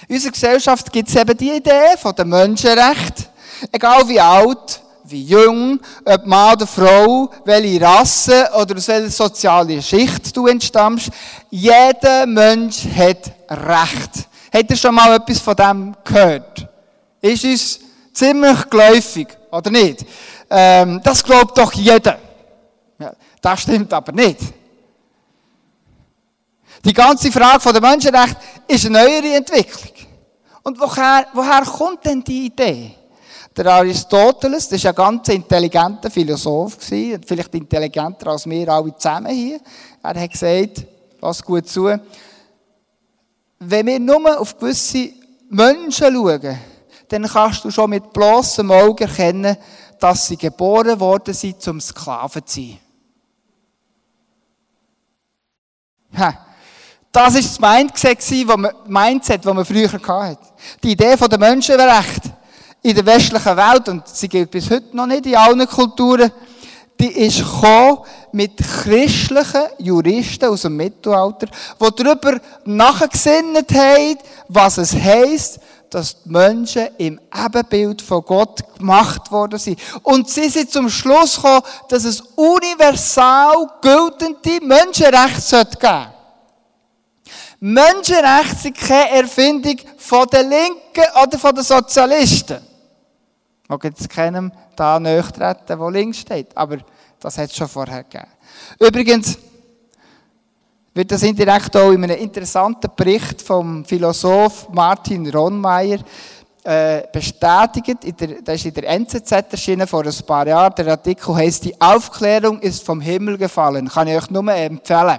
In 0.08 0.14
unserer 0.14 0.32
Gesellschaft 0.32 0.90
gibt 0.90 1.10
es 1.10 1.16
eben 1.16 1.36
die 1.36 1.52
Idee 1.52 1.94
von 2.00 2.14
dem 2.14 2.30
Menschenrecht, 2.30 3.28
egal 3.70 4.08
wie 4.08 4.18
alt, 4.18 4.80
wie 5.04 5.22
jung, 5.22 5.78
ob 6.02 6.26
Mann 6.26 6.54
oder 6.54 6.66
Frau, 6.66 7.30
welche 7.44 7.78
Rasse 7.84 8.50
oder 8.58 8.74
aus 8.74 8.88
welcher 8.88 9.10
sozialen 9.10 9.82
Schicht 9.82 10.34
du 10.34 10.46
entstammst. 10.46 11.10
Jeder 11.50 12.24
Mensch 12.24 12.86
hat 12.86 13.30
Recht. 13.50 14.28
Habt 14.50 14.70
ihr 14.70 14.76
schon 14.78 14.94
mal 14.94 15.14
etwas 15.14 15.40
von 15.40 15.54
dem 15.54 15.94
gehört? 16.02 16.66
Ist 17.20 17.44
uns 17.44 17.80
ziemlich 18.14 18.70
geläufig, 18.70 19.28
oder 19.50 19.70
nicht? 19.70 20.06
Ähm, 20.48 21.02
das 21.04 21.22
glaubt 21.22 21.58
doch 21.58 21.74
jeder. 21.74 22.18
Ja, 22.98 23.12
das 23.42 23.60
stimmt 23.60 23.92
aber 23.92 24.12
nicht. 24.12 24.40
Die 26.84 26.92
ganze 26.92 27.30
Frage 27.30 27.60
von 27.60 27.72
der 27.72 27.82
Menschenrecht 27.82 28.36
ist 28.68 28.86
eine 28.86 28.98
neuere 28.98 29.34
Entwicklung. 29.34 29.94
Und 30.62 30.78
woher, 30.78 31.26
woher 31.32 31.62
kommt 31.62 32.04
denn 32.04 32.22
die 32.22 32.46
Idee? 32.46 32.94
Der 33.56 33.66
Aristoteles, 33.66 34.68
das 34.68 34.84
war 34.84 34.90
ein 34.90 34.96
ganz 34.96 35.28
intelligenter 35.28 36.10
Philosoph, 36.10 36.76
vielleicht 36.78 37.54
intelligenter 37.54 38.28
als 38.28 38.46
wir 38.46 38.68
alle 38.68 38.94
zusammen 38.96 39.32
hier. 39.32 39.58
Er 40.02 40.22
hat 40.22 40.30
gesagt, 40.30 40.86
pass 41.20 41.42
gut 41.42 41.68
zu, 41.68 41.90
wenn 43.58 43.86
wir 43.86 43.98
nur 43.98 44.38
auf 44.38 44.56
gewisse 44.56 45.12
Menschen 45.48 46.14
schauen, 46.14 46.58
dann 47.08 47.24
kannst 47.24 47.64
du 47.64 47.70
schon 47.70 47.90
mit 47.90 48.12
bloßem 48.12 48.70
Auge 48.70 49.04
erkennen, 49.04 49.56
dass 49.98 50.26
sie 50.26 50.36
geboren 50.36 51.00
worden 51.00 51.34
sind, 51.34 51.60
zum 51.60 51.80
Sklaven 51.80 52.46
zu 52.46 52.60
sein. 52.60 52.78
Ha. 56.16 56.47
Das 57.10 57.60
war 57.60 57.82
das 57.84 57.96
Mindset, 58.86 59.44
das 59.44 59.54
man 59.54 59.64
früher 59.64 59.90
hatte. 59.90 60.38
Die 60.82 60.92
Idee 60.92 61.16
von 61.16 61.28
der 61.28 61.38
Menschenrecht 61.38 62.22
in 62.82 62.94
der 62.94 63.06
westlichen 63.06 63.56
Welt, 63.56 63.88
und 63.88 64.06
sie 64.06 64.28
gilt 64.28 64.50
bis 64.50 64.70
heute 64.70 64.96
noch 64.96 65.06
nicht 65.06 65.26
in 65.26 65.36
allen 65.36 65.66
Kulturen, 65.66 66.30
die 67.00 67.26
ist 67.26 67.38
gekommen 67.38 67.98
mit 68.32 68.56
christlichen 68.56 69.62
Juristen 69.78 70.46
aus 70.46 70.62
dem 70.62 70.76
Mittelalter, 70.76 71.46
die 71.46 72.02
darüber 72.02 72.40
nachgesinnt 72.64 73.72
haben, 73.72 74.18
was 74.48 74.78
es 74.78 74.94
heisst, 74.94 75.60
dass 75.90 76.22
die 76.22 76.28
Menschen 76.28 76.88
im 76.98 77.20
Ebenbild 77.34 78.02
von 78.02 78.22
Gott 78.22 78.62
gemacht 78.76 79.30
worden 79.30 79.58
sind. 79.58 79.80
Und 80.02 80.28
sie 80.28 80.48
sind 80.48 80.70
zum 80.70 80.90
Schluss 80.90 81.36
gekommen, 81.36 81.62
dass 81.88 82.04
es 82.04 82.20
universal 82.36 83.68
geltende 83.80 84.66
Menschenrechte 84.66 85.64
geben 85.64 85.68
sollte. 85.80 86.17
Menschenrechte 87.60 88.56
sind 88.56 88.76
keine 88.78 89.10
Erfindung 89.22 89.76
von 89.96 90.26
den 90.28 90.48
Linken 90.48 91.04
oder 91.22 91.38
von 91.38 91.54
den 91.54 91.64
Sozialisten. 91.64 92.58
Ich 93.62 93.68
mag 93.68 93.84
jetzt 93.84 94.08
keinem 94.08 94.52
da 94.76 94.98
treten, 94.98 95.64
der 95.66 95.90
links 95.90 96.18
steht, 96.18 96.56
aber 96.56 96.78
das 97.18 97.36
hat 97.36 97.50
es 97.50 97.56
schon 97.56 97.68
vorher 97.68 98.04
gegeben. 98.04 98.28
Übrigens 98.78 99.36
wird 100.94 101.10
das 101.10 101.22
indirekt 101.22 101.76
auch 101.76 101.90
in 101.90 102.04
einem 102.04 102.16
interessanten 102.16 102.90
Bericht 102.96 103.42
vom 103.42 103.84
Philosoph 103.84 104.68
Martin 104.70 105.28
Ronmeier 105.28 105.98
äh, 106.64 107.02
bestätigt. 107.12 108.04
In 108.04 108.16
der, 108.16 108.42
das 108.42 108.56
ist 108.56 108.66
in 108.66 108.74
der 108.74 108.88
NZZ 108.88 109.32
erschienen 109.32 109.86
vor 109.86 110.04
ein 110.04 110.26
paar 110.26 110.46
Jahren. 110.46 110.74
Der 110.76 110.88
Artikel 110.88 111.34
heißt 111.34 111.64
Die 111.64 111.80
Aufklärung 111.80 112.60
ist 112.60 112.84
vom 112.84 113.00
Himmel 113.00 113.36
gefallen. 113.36 113.88
Kann 113.88 114.08
ich 114.08 114.16
euch 114.16 114.30
nur 114.30 114.52
empfehlen. 114.52 115.18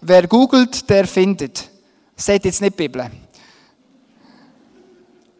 Wer 0.00 0.26
googelt, 0.26 0.88
der 0.88 1.06
findet. 1.06 1.68
Seht 2.16 2.44
jetzt 2.44 2.60
nicht 2.60 2.78
die 2.78 2.88
Bibel. 2.88 3.10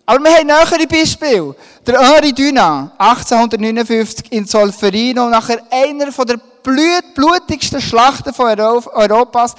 Aber 0.07 0.25
wir 0.25 0.37
haben 0.37 0.47
nähere 0.47 0.87
Beispiele. 0.87 1.55
Der 1.87 2.01
Henri 2.01 2.33
Dunant, 2.33 2.93
1859 2.99 4.33
in 4.33 4.47
Solferino, 4.47 5.29
nachher 5.29 5.61
einer 5.71 6.11
von 6.11 6.27
der 6.27 6.41
blutigsten 7.15 7.81
Schlachten 7.81 8.33
von 8.33 8.59
Europas, 8.59 9.55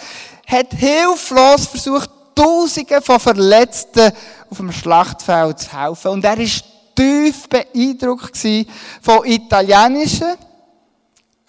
hat 0.48 0.74
hilflos 0.74 1.68
versucht, 1.68 2.10
Tausende 2.34 3.02
von 3.02 3.20
Verletzten 3.20 4.14
auf 4.50 4.58
dem 4.58 4.72
Schlachtfeld 4.72 5.60
zu 5.60 5.78
helfen. 5.78 6.12
Und 6.12 6.24
er 6.24 6.38
war 6.38 6.46
tief 6.96 7.50
beeindruckt 7.50 8.38
von 9.02 9.26
italienischen, 9.26 10.38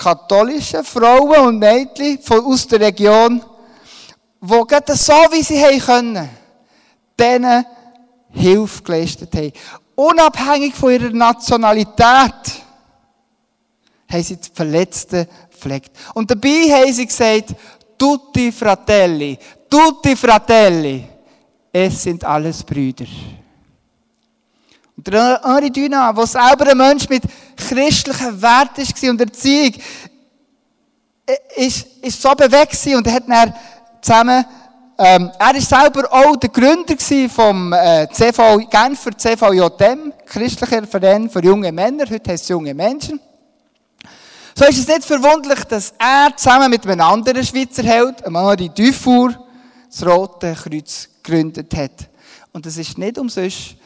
katholischen 0.01 0.83
Frauen 0.83 1.47
und 1.47 1.59
Mädchen 1.59 2.19
aus 2.29 2.67
der 2.67 2.81
Region, 2.81 3.43
die 4.41 4.61
gerade 4.67 4.97
so, 4.97 5.13
wie 5.31 5.43
sie 5.43 5.79
können, 5.79 6.29
denen 7.19 7.65
Hilfe 8.31 8.83
geleistet 8.83 9.35
haben. 9.35 9.53
Unabhängig 9.95 10.75
von 10.75 10.93
ihrer 10.93 11.11
Nationalität 11.11 12.33
haben 14.11 14.23
sie 14.23 14.37
die 14.37 14.49
Verletzten 14.53 15.27
gepflegt. 15.51 15.91
Und 16.15 16.31
dabei 16.31 16.71
haben 16.71 16.93
sie 16.93 17.07
gesagt, 17.07 17.55
tutti 17.99 18.51
fratelli, 18.51 19.39
tutti 19.69 20.17
fratelli, 20.17 21.05
es 21.71 22.03
sind 22.03 22.25
alles 22.25 22.63
Brüder. 22.63 23.07
Und 25.01 25.07
der 25.07 25.41
Henri 25.43 25.71
Dunant, 25.71 26.19
der 26.19 26.27
selber 26.27 26.71
ein 26.71 26.77
Mensch 26.77 27.09
mit 27.09 27.23
christlichen 27.57 28.43
Werten 28.43 28.83
war 28.83 29.11
und 29.11 29.21
Erziehung, 29.23 29.73
ist, 31.57 31.87
ist 32.03 32.21
so 32.21 32.35
bewegt 32.35 32.87
und 32.95 33.11
hat 33.11 33.23
dann 33.27 33.55
zusammen 34.03 34.45
ähm, 34.99 35.31
er 35.39 35.55
ist 35.55 35.71
selber 35.71 36.07
auch 36.13 36.37
der 36.37 36.51
Gründer 36.51 36.95
vom 37.31 37.73
äh, 37.73 38.09
CV, 38.13 38.59
Genfer 38.69 39.17
CVJM, 39.17 40.13
christlicher 40.27 40.87
Verein 40.87 41.31
für 41.31 41.43
junge 41.43 41.73
Männer. 41.73 42.05
Heute 42.11 42.33
heißt 42.33 42.43
es 42.43 42.49
junge 42.51 42.75
Menschen. 42.75 43.19
So 44.55 44.67
ist 44.67 44.81
es 44.81 44.87
nicht 44.87 45.07
verwunderlich, 45.07 45.65
dass 45.65 45.95
er 45.99 46.37
zusammen 46.37 46.69
mit 46.69 46.87
einem 46.87 47.01
anderen 47.01 47.43
Schweizer 47.43 47.85
Held, 47.85 48.23
Henri 48.23 48.69
Dufour, 48.69 49.35
das 49.89 50.07
Rote 50.07 50.55
Kreuz 50.55 51.09
gegründet 51.23 51.75
hat. 51.75 52.11
Und 52.53 52.67
es 52.67 52.77
ist 52.77 52.99
nicht 52.99 53.17
umsonst, 53.17 53.77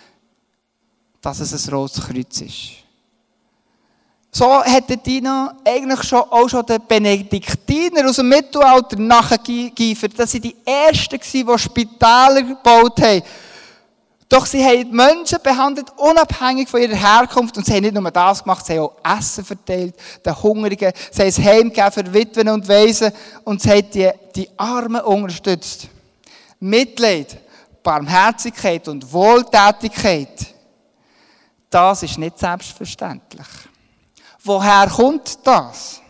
dass 1.25 1.41
es 1.41 1.69
ein 1.69 1.75
rotes 1.75 2.05
Kreuz 2.05 2.41
ist. 2.41 2.85
So 4.31 4.63
hätte 4.65 4.97
Dina 4.97 5.57
eigentlich 5.65 6.03
schon, 6.03 6.19
auch 6.19 6.49
schon 6.49 6.67
den 6.67 6.81
Benediktiner 6.89 8.09
aus 8.09 8.17
dem 8.17 8.29
Mittelalter 8.29 8.99
nachgeeifert. 8.99 10.13
Das 10.17 10.33
sind 10.33 10.45
die 10.45 10.57
Ersten 10.65 11.21
die 11.21 11.59
Spitäler 11.59 12.43
gebaut 12.43 13.01
haben. 13.01 13.23
Doch 14.29 14.45
sie 14.47 14.65
haben 14.65 14.91
die 14.91 14.97
Menschen 14.97 15.39
behandelt, 15.41 15.87
unabhängig 15.97 16.69
von 16.69 16.83
ihrer 16.83 16.97
Herkunft. 16.97 17.57
Und 17.57 17.65
sie 17.65 17.75
haben 17.75 17.83
nicht 17.83 17.95
nur 17.95 18.11
das 18.11 18.43
gemacht, 18.43 18.67
sie 18.67 18.77
haben 18.77 18.87
auch 18.87 19.19
Essen 19.19 19.45
verteilt, 19.45 19.95
den 20.27 20.43
Hungrigen. 20.43 20.93
Sie 21.13 21.23
haben 21.23 21.29
es 21.29 21.39
Heim 21.39 21.93
für 21.93 22.13
Witwen 22.13 22.49
und 22.49 22.67
Waisen. 22.67 23.13
Und 23.45 23.63
sie 23.63 23.71
haben 23.71 23.89
die, 23.91 24.11
die 24.35 24.49
Armen 24.57 25.01
unterstützt. 25.03 25.87
Mitleid, 26.59 27.39
Barmherzigkeit 27.85 28.89
und 28.89 29.13
Wohltätigkeit. 29.13 30.54
Das 31.75 32.05
ist 32.05 32.19
nicht 32.19 32.39
selbstverständlich. 32.39 33.49
Woher 34.45 34.87
kommt 34.87 35.45
das? 35.45 36.01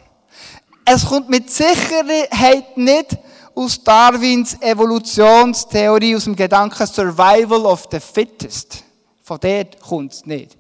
Es 0.85 1.07
kommt 1.07 1.31
mit 1.31 1.51
Sicherheit 1.51 2.77
nicht 2.77 3.17
aus 3.55 3.83
Darwins 3.83 4.61
Evolutionstheorie, 4.61 6.17
aus 6.17 6.25
dem 6.25 6.37
Gedanken 6.37 6.87
Survival 6.87 7.65
of 7.65 7.89
the 7.91 7.99
Fittest. 7.99 8.85
Von 9.23 9.41
dort 9.41 9.81
kommt 9.81 10.13
es 10.13 10.27
nicht. 10.27 10.59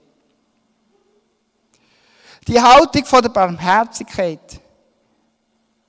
Die 2.48 2.58
Haltung 2.58 3.04
von 3.04 3.20
der 3.20 3.28
Barmherzigkeit 3.28 4.58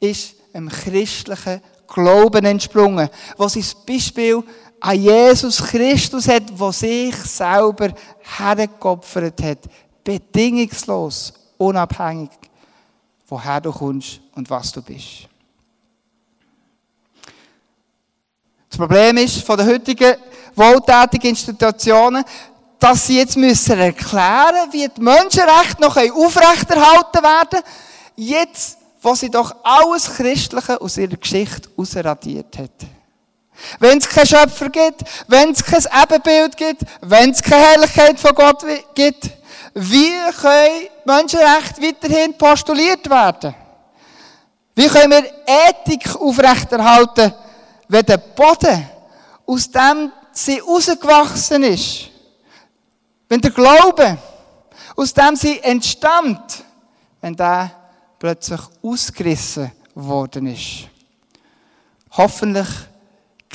ist 0.01 0.35
einem 0.51 0.67
christlichen 0.67 1.61
Glauben 1.87 2.43
entsprungen, 2.43 3.09
was 3.37 3.53
sein 3.53 3.65
Beispiel 3.87 4.43
an 4.79 4.99
Jesus 4.99 5.63
Christus 5.63 6.27
hat, 6.27 6.43
der 6.59 6.71
sich 6.71 7.15
selber 7.15 7.93
hergeopfert 8.37 9.41
hat, 9.41 9.59
bedingungslos 10.03 11.33
unabhängig, 11.57 12.29
woher 13.27 13.61
du 13.61 13.71
kommst 13.71 14.19
und 14.35 14.49
was 14.49 14.71
du 14.71 14.81
bist. 14.81 15.27
Das 18.69 18.77
Problem 18.77 19.17
ist 19.17 19.41
von 19.41 19.57
den 19.57 19.67
heutigen 19.67 20.15
wohltätigen 20.53 21.29
Institutionen, 21.29 22.23
dass 22.77 23.07
sie 23.07 23.17
jetzt 23.17 23.37
müssen 23.37 23.79
erklären, 23.79 24.71
wie 24.71 24.87
die 24.87 25.01
Menschenrechte 25.01 25.81
noch 25.81 25.95
aufrechterhalten 25.95 27.23
werden, 27.23 27.63
jetzt, 28.15 28.77
wo 29.01 29.15
sie 29.15 29.29
doch 29.29 29.55
alles 29.63 30.13
Christliche 30.13 30.79
aus 30.79 30.97
ihrer 30.97 31.15
Geschichte 31.15 31.69
ausradiert 31.77 32.57
hat. 32.57 32.71
Wenn 33.79 33.97
es 33.97 34.09
keinen 34.09 34.27
Schöpfer 34.27 34.69
gibt, 34.69 35.01
wenn 35.27 35.51
es 35.51 35.63
kein 35.63 35.83
Ebenbild 36.03 36.57
gibt, 36.57 36.81
wenn 37.01 37.31
es 37.31 37.41
keine 37.41 37.63
Herrlichkeit 37.63 38.19
von 38.19 38.35
Gott 38.35 38.63
gibt, 38.93 39.29
wie 39.73 40.11
können 40.41 40.87
Menschenrechte 41.05 41.81
weiterhin 41.81 42.37
postuliert 42.37 43.09
werden? 43.09 43.53
Wie 44.73 44.87
können 44.87 45.11
wir 45.11 45.23
Ethik 45.45 46.15
aufrechterhalten, 46.15 47.33
wenn 47.87 48.05
der 48.05 48.17
Boden, 48.17 48.89
aus 49.45 49.69
dem 49.69 50.11
sie 50.31 50.59
rausgewachsen 50.59 51.63
ist, 51.63 52.09
wenn 53.29 53.41
der 53.41 53.51
Glaube, 53.51 54.17
aus 54.95 55.13
dem 55.13 55.35
sie 55.35 55.59
entstammt, 55.59 56.63
wenn 57.21 57.35
der 57.35 57.71
plötzlich 58.19 58.61
ausgerissen 58.81 59.71
worden 59.93 60.47
ist. 60.47 60.87
Hoffentlich 62.11 62.67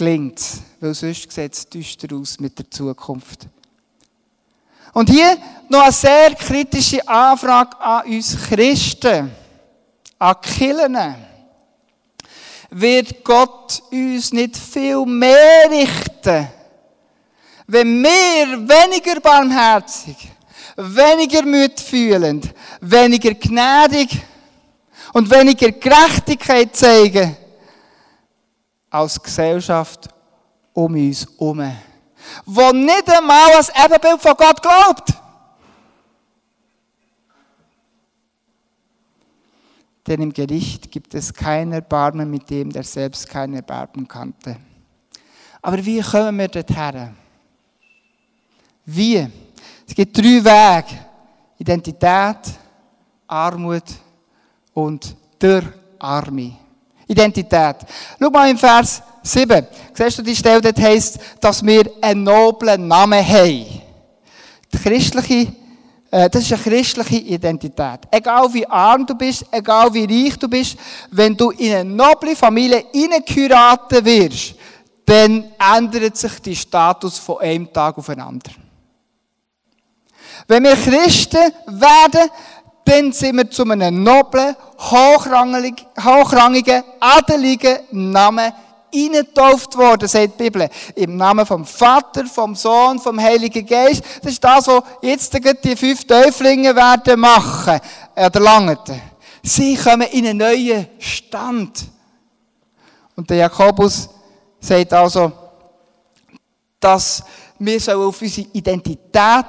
gelingt 0.01 0.41
weil 0.81 0.95
sonst 0.95 1.31
sieht 1.31 1.53
es 1.53 1.69
düster 1.69 2.17
aus 2.17 2.41
mit 2.41 2.59
der 2.59 2.71
Zukunft. 2.71 3.41
Und 4.95 5.11
hier 5.11 5.37
noch 5.69 5.83
eine 5.83 5.93
sehr 5.93 6.35
kritische 6.35 7.07
Anfrage 7.07 7.79
an 7.79 8.07
uns 8.07 8.37
Christen, 8.49 9.31
an 10.19 10.37
Kirchen. 10.41 11.15
Wird 12.71 13.23
Gott 13.23 13.83
uns 13.93 14.33
nicht 14.33 14.57
viel 14.57 15.05
mehr 15.05 15.71
richten, 15.71 16.49
wenn 17.67 18.03
wir 18.03 18.69
weniger 18.69 19.21
barmherzig, 19.21 20.17
weniger 20.77 21.43
mitfühlend, 21.43 22.55
weniger 22.81 23.35
gnädig 23.35 24.19
und 25.13 25.31
weniger 25.31 25.71
Gerechtigkeit 25.73 26.75
zeigen 26.75 27.37
als 28.91 29.23
Gesellschaft 29.23 30.09
um 30.73 30.95
uns 30.95 31.27
herum? 31.39 31.73
wo 32.45 32.71
nicht 32.71 33.09
einmal 33.09 33.51
das 33.57 33.71
Ebenbild 33.71 34.21
von 34.21 34.35
Gott 34.37 34.61
glaubt. 34.61 35.21
denn 40.11 40.23
im 40.23 40.33
Gericht 40.33 40.91
gibt 40.91 41.15
es 41.15 41.33
kein 41.33 41.73
Erbarmen 41.73 42.29
mit 42.29 42.51
dem, 42.51 42.73
der 42.73 42.83
selbst 42.83 43.29
kein 43.29 43.55
Erbarmen 43.55 44.09
kannte. 44.09 44.57
Aber 45.63 45.85
wie 45.85 46.01
kommen 46.01 46.37
wir 46.37 46.49
dorthin? 46.49 47.15
Wie? 48.85 49.29
Es 49.87 49.95
gibt 49.95 50.17
drei 50.19 50.45
Wege. 50.45 50.99
Identität, 51.59 52.59
Armut 53.29 53.85
und 54.75 55.15
der 55.41 55.63
Arme. 55.99 56.57
Identität. 57.11 57.77
Schau 58.21 58.31
mal 58.31 58.49
im 58.49 58.57
Vers 58.57 59.03
7. 59.23 59.67
Siehst 59.93 60.19
du 60.19 60.23
die 60.23 60.37
Stelle, 60.37 60.61
dort 60.61 60.79
heisst, 60.79 61.19
dass 61.41 61.65
wir 61.65 61.91
einen 62.01 62.23
noblen 62.23 62.87
Namen 62.87 63.27
haben. 63.27 63.83
Die 64.73 64.79
christliche, 64.79 65.53
äh, 66.11 66.31
das 66.31 66.45
ist 66.45 66.53
eine 66.53 66.63
christliche 66.63 67.17
Identität. 67.17 68.01
Egal 68.11 68.53
wie 68.55 68.67
arm 68.67 69.05
du 69.05 69.15
bist, 69.17 69.45
egal 69.51 69.93
wie 69.93 70.05
reich 70.05 70.39
du 70.39 70.49
bist, 70.49 70.77
wenn 71.11 71.37
du 71.37 71.51
in 71.51 71.75
eine 71.75 71.85
noble 71.85 72.37
Familie 72.37 72.85
hineingeheiratet 72.93 74.05
wirst, 74.05 74.55
dann 75.05 75.51
ändert 75.59 76.17
sich 76.17 76.41
dein 76.41 76.55
Status 76.55 77.19
von 77.19 77.39
einem 77.41 77.73
Tag 77.73 77.99
auf 77.99 78.07
den 78.07 78.21
anderen. 78.21 78.71
Wenn 80.47 80.63
wir 80.63 80.77
Christen 80.77 81.53
werden, 81.67 82.31
dann 82.85 83.13
sind 83.13 83.37
wir 83.37 83.51
zu 83.51 83.63
einem 83.63 84.03
noblen, 84.03 84.57
hochrangigen, 84.79 86.83
adeligen 86.99 87.79
Namen 87.91 88.53
eingetauft 88.93 89.77
worden, 89.77 90.09
sagt 90.09 90.39
die 90.39 90.45
Bibel. 90.45 90.69
Im 90.95 91.17
Namen 91.17 91.47
vom 91.47 91.65
Vater, 91.65 92.27
vom 92.27 92.55
Sohn, 92.55 92.99
vom 92.99 93.21
Heiligen 93.21 93.65
Geist. 93.65 94.03
Das 94.23 94.33
ist 94.33 94.43
das, 94.43 94.67
was 94.67 94.83
jetzt 95.03 95.39
die 95.65 95.77
fünf 95.77 96.05
Täuflinge 96.05 96.75
werden 96.75 97.21
machen, 97.21 97.81
äh, 98.15 98.31
der 98.31 98.41
Langeten. 98.41 99.01
Sie 99.43 99.77
kommen 99.77 100.09
in 100.09 100.27
einen 100.27 100.39
neuen 100.39 100.87
Stand. 100.99 101.85
Und 103.17 103.29
der 103.31 103.39
Jakobus 103.39 104.09
sagt 104.61 104.93
also, 104.93 105.33
dass 106.79 107.23
wir 107.61 107.79
sollen 107.79 108.09
auf 108.09 108.21
unsere 108.21 108.49
Identität 108.53 108.99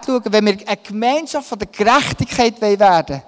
schauen, 0.05 0.21
wenn 0.25 0.45
wir 0.45 0.57
eine 0.67 0.77
Gemeinschaft 0.77 1.47
von 1.47 1.57
der 1.57 1.67
Gerechtigkeit 1.67 2.59
werden 2.61 3.07
wollen. 3.07 3.21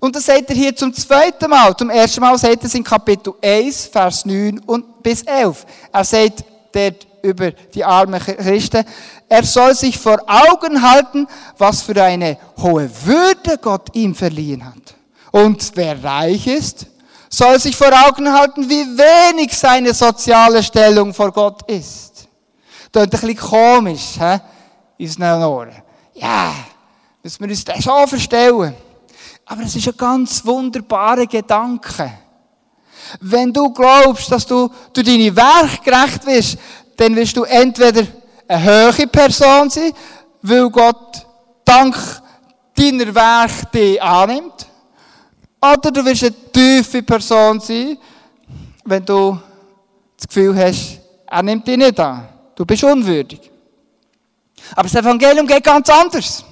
Und 0.00 0.14
das 0.14 0.26
sagt 0.26 0.50
er 0.50 0.54
hier 0.54 0.74
zum 0.74 0.92
zweiten 0.92 1.48
Mal. 1.48 1.76
Zum 1.76 1.90
ersten 1.90 2.20
Mal 2.20 2.36
sagt 2.38 2.62
er 2.62 2.64
es 2.64 2.74
in 2.74 2.84
Kapitel 2.84 3.32
1, 3.42 3.86
Vers 3.86 4.24
9 4.24 4.58
und 4.66 5.02
bis 5.02 5.22
11. 5.22 5.64
Er 5.92 6.04
sagt 6.04 6.44
dort 6.72 7.06
über 7.22 7.50
die 7.50 7.84
armen 7.84 8.20
Christen, 8.20 8.84
er 9.28 9.44
soll 9.44 9.74
sich 9.74 9.98
vor 9.98 10.18
Augen 10.26 10.82
halten, 10.82 11.26
was 11.56 11.82
für 11.82 12.02
eine 12.02 12.36
hohe 12.58 12.90
Würde 13.04 13.58
Gott 13.58 13.94
ihm 13.94 14.14
verliehen 14.14 14.64
hat. 14.64 14.94
Und 15.30 15.72
wer 15.74 16.02
reich 16.02 16.46
ist, 16.46 16.86
soll 17.28 17.60
sich 17.60 17.76
vor 17.76 17.92
Augen 18.06 18.32
halten, 18.32 18.68
wie 18.68 18.84
wenig 18.84 19.56
seine 19.56 19.94
soziale 19.94 20.62
Stellung 20.62 21.14
vor 21.14 21.30
Gott 21.30 21.62
ist. 21.70 22.09
Das 22.92 23.04
ist 23.04 23.06
ein 23.06 23.10
bisschen 23.10 23.36
komisch, 23.36 24.18
hä? 24.18 24.40
In 24.98 25.06
unseren 25.06 25.42
Ohren. 25.42 25.82
Ja, 26.14 26.52
müssen 27.22 27.40
wir 27.40 27.48
uns 27.48 27.64
das 27.64 27.84
so 27.84 28.06
verstellen. 28.06 28.74
Aber 29.46 29.62
es 29.62 29.74
ist 29.74 29.88
ein 29.88 29.96
ganz 29.96 30.44
wunderbarer 30.44 31.26
Gedanke. 31.26 32.12
Wenn 33.20 33.52
du 33.52 33.72
glaubst, 33.72 34.30
dass 34.30 34.46
du 34.46 34.70
durch 34.92 35.06
deine 35.06 35.34
Werke 35.34 35.82
gerecht 35.82 36.26
wirst, 36.26 36.58
dann 36.96 37.16
wirst 37.16 37.36
du 37.36 37.44
entweder 37.44 38.06
eine 38.46 38.92
hohe 38.92 39.06
Person 39.06 39.70
sein, 39.70 39.92
weil 40.42 40.68
Gott 40.70 41.26
dank 41.64 41.96
deiner 42.74 43.14
Werke 43.14 43.66
dich 43.72 44.02
annimmt, 44.02 44.66
oder 45.60 45.90
du 45.90 46.04
wirst 46.04 46.24
eine 46.24 46.50
tiefe 46.52 47.02
Person 47.02 47.60
sein, 47.60 47.98
wenn 48.84 49.04
du 49.04 49.38
das 50.16 50.26
Gefühl 50.26 50.56
hast, 50.56 50.98
er 51.26 51.42
nimmt 51.42 51.66
dich 51.66 51.76
nicht 51.76 52.00
an. 52.00 52.29
Du 52.60 52.66
bist 52.66 52.84
unwürdig. 52.84 53.50
Aber 54.72 54.82
das 54.82 54.94
Evangelium 54.94 55.46
geht 55.46 55.64
ganz 55.64 55.88
anders. 55.88 56.44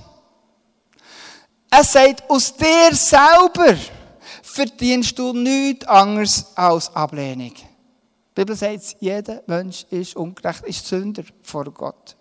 Es 1.71 1.92
sagt, 1.92 2.23
aus 2.31 2.57
dir 2.57 2.94
selber 2.94 3.77
verdienst 4.42 5.18
du 5.18 5.35
nichts 5.35 5.87
anderes 5.87 6.47
als 6.55 6.97
Ablehnung. 6.97 7.53
Die 7.55 7.66
Bibel 8.35 8.57
sagt, 8.57 8.97
jeder 9.01 9.42
Mensch 9.47 9.85
ist 9.90 10.16
ungerecht, 10.16 10.64
ist 10.64 10.87
Sünder 10.87 11.25
vor 11.42 11.64
Gott. 11.64 12.16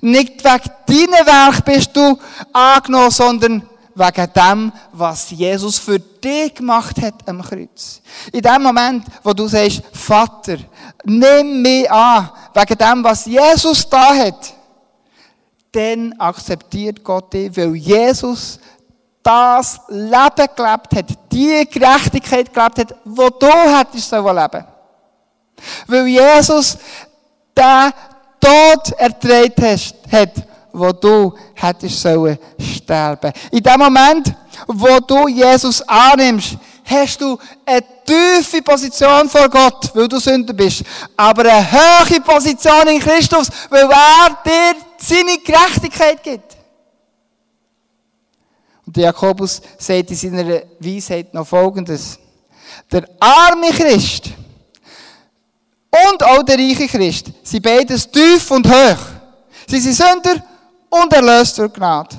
Nicht 0.00 0.42
wegen 0.42 0.72
deinem 0.88 1.26
Werk 1.26 1.64
bist 1.64 1.96
du 1.96 2.18
angenommen, 2.52 3.12
sondern 3.12 3.68
wegen 3.94 4.32
dem, 4.32 4.72
was 4.92 5.30
Jesus 5.30 5.78
für 5.78 5.98
dich 5.98 6.54
gemacht 6.54 7.00
hat 7.00 7.28
am 7.28 7.40
Kreuz. 7.40 8.00
In 8.32 8.42
dem 8.42 8.62
Moment, 8.62 9.04
wo 9.22 9.32
du 9.32 9.46
sagst, 9.46 9.82
Vater, 9.92 10.58
nimm 11.08 11.62
mich 11.62 11.90
an, 11.90 12.30
wegen 12.54 12.78
dem, 12.78 13.04
was 13.04 13.26
Jesus 13.26 13.88
da 13.88 14.14
hat, 14.14 14.54
dann 15.72 16.12
akzeptiert 16.18 17.02
Gott 17.02 17.32
dich, 17.32 17.56
weil 17.56 17.74
Jesus 17.74 18.58
das 19.22 19.80
Leben 19.88 20.48
gelebt 20.56 20.94
hat, 20.94 21.18
die 21.30 21.68
Gerechtigkeit 21.70 22.52
gelebt 22.52 22.78
hat, 22.78 22.94
wo 23.04 23.28
du 23.28 23.46
hättest 23.46 24.10
leben. 24.12 24.64
Weil 25.86 26.06
Jesus 26.06 26.78
den 27.56 27.92
Tod 28.40 28.92
erträgt 28.96 29.60
hat, 30.10 30.32
wo 30.72 30.92
du 30.92 31.34
hättest 31.54 32.00
sollen 32.00 32.38
sterben. 32.58 33.32
In 33.50 33.62
dem 33.62 33.78
Moment, 33.78 34.34
wo 34.66 34.98
du 35.00 35.28
Jesus 35.28 35.82
annimmst, 35.82 36.56
hast 36.88 37.20
du 37.20 37.38
eine 37.64 37.84
tiefe 38.04 38.62
Position 38.62 39.28
vor 39.28 39.48
Gott, 39.48 39.90
weil 39.94 40.08
du 40.08 40.18
Sünder 40.18 40.52
bist. 40.52 40.82
Aber 41.16 41.42
eine 41.42 41.70
hohe 41.70 42.20
Position 42.20 42.88
in 42.88 43.00
Christus, 43.00 43.48
weil 43.68 43.88
er 43.90 44.38
dir 44.44 44.74
seine 44.98 45.38
Gerechtigkeit 45.38 46.22
gibt. 46.22 46.56
Und 48.86 48.96
Jakobus 48.96 49.60
sagt 49.76 50.10
in 50.10 50.16
seiner 50.16 50.62
Weisheit 50.78 51.32
noch 51.34 51.46
Folgendes. 51.46 52.18
Der 52.90 53.04
arme 53.20 53.70
Christ 53.70 54.30
und 56.06 56.22
auch 56.22 56.42
der 56.42 56.58
reiche 56.58 56.86
Christ 56.86 57.26
sind 57.42 57.62
beides 57.62 58.10
tief 58.10 58.50
und 58.50 58.66
hoch. 58.66 58.98
Sie 59.66 59.78
sind 59.78 59.94
Sünder 59.94 60.42
und 60.88 61.12
erlöst 61.12 61.58
durch 61.58 61.72
Gnade. 61.72 62.16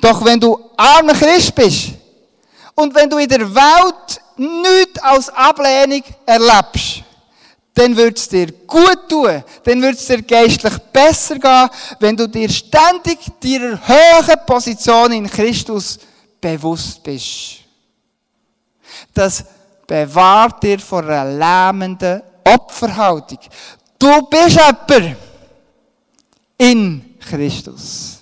Doch 0.00 0.24
wenn 0.24 0.38
du 0.38 0.70
armer 0.76 1.14
Christ 1.14 1.54
bist 1.54 2.03
und 2.74 2.94
wenn 2.94 3.08
du 3.08 3.18
in 3.18 3.28
der 3.28 3.54
Welt 3.54 4.20
nichts 4.36 5.00
als 5.00 5.28
Ablehnung 5.30 6.02
erlebst, 6.26 7.02
dann 7.74 7.96
wird 7.96 8.18
es 8.18 8.28
dir 8.28 8.52
gut 8.66 9.08
tun, 9.08 9.42
dann 9.64 9.82
wird 9.82 9.96
es 9.96 10.06
dir 10.06 10.22
geistlich 10.22 10.78
besser 10.92 11.38
gehen, 11.38 11.68
wenn 11.98 12.16
du 12.16 12.28
dir 12.28 12.48
ständig 12.48 13.18
deiner 13.40 13.80
hohen 13.88 14.46
Position 14.46 15.12
in 15.12 15.28
Christus 15.28 15.98
bewusst 16.40 17.02
bist. 17.02 17.56
Das 19.12 19.44
bewahrt 19.86 20.62
dir 20.62 20.78
vor 20.78 21.02
einer 21.02 21.24
lähmenden 21.24 22.22
Opferhaltung. 22.44 23.38
Du 23.98 24.22
bist 24.26 24.56
jemand 24.56 25.16
in 26.58 27.16
Christus. 27.18 28.18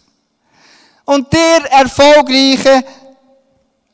Und 1.05 1.31
der 1.33 1.71
erfolgreiche, 1.71 2.85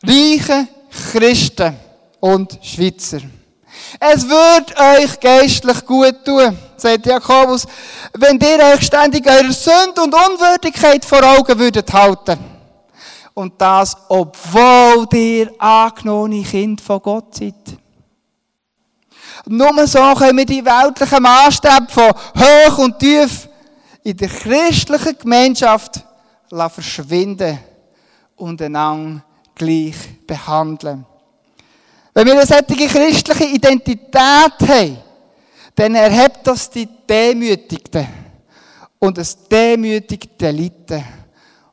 reiche 0.03 0.69
Christen 1.11 1.77
und 2.21 2.59
Schweizer. 2.63 3.21
Es 4.01 4.29
wird 4.29 4.79
euch 4.79 5.19
geistlich 5.21 5.85
gut 5.85 6.25
tun, 6.25 6.57
sagt 6.77 7.07
Jakobus, 7.07 7.67
wenn 8.15 8.39
ihr 8.39 8.59
euch 8.73 8.83
ständig 8.83 9.27
eure 9.27 9.53
Sünde 9.53 10.03
und 10.03 10.15
Unwürdigkeit 10.15 11.05
vor 11.05 11.23
Augen 11.23 11.59
würdet 11.59 11.93
halten. 11.93 12.39
Und 13.35 13.61
das, 13.61 13.97
obwohl 14.09 15.07
ihr 15.15 15.51
angenommene 15.59 16.43
Kind 16.43 16.81
von 16.81 17.01
Gott 17.01 17.37
seid. 17.37 17.55
Nur 19.47 19.87
so 19.87 20.15
können 20.15 20.39
wir 20.39 20.45
die 20.45 20.65
weltlichen 20.65 21.23
Maßstäbe 21.23 21.87
von 21.89 22.13
hoch 22.13 22.79
und 22.79 22.99
tief 22.99 23.49
in 24.03 24.17
der 24.17 24.29
christlichen 24.29 25.17
Gemeinschaft 25.19 26.05
verschwinden 26.51 27.59
und 28.37 28.61
einander 28.61 29.23
gleich 29.59 29.97
behandeln. 30.27 31.05
Wenn 32.15 32.27
wir 32.27 32.33
eine 32.35 32.47
solche 32.47 32.89
christliche 32.89 33.45
Identität 33.45 34.15
haben, 34.17 34.99
dann 35.75 35.95
erhebt 35.95 36.41
das 36.45 36.71
die 36.71 36.89
Demütigten 37.09 38.07
und 38.99 39.19
es 39.19 39.37
demütigt 39.47 40.41
die 40.41 40.45
Elite. 40.45 41.05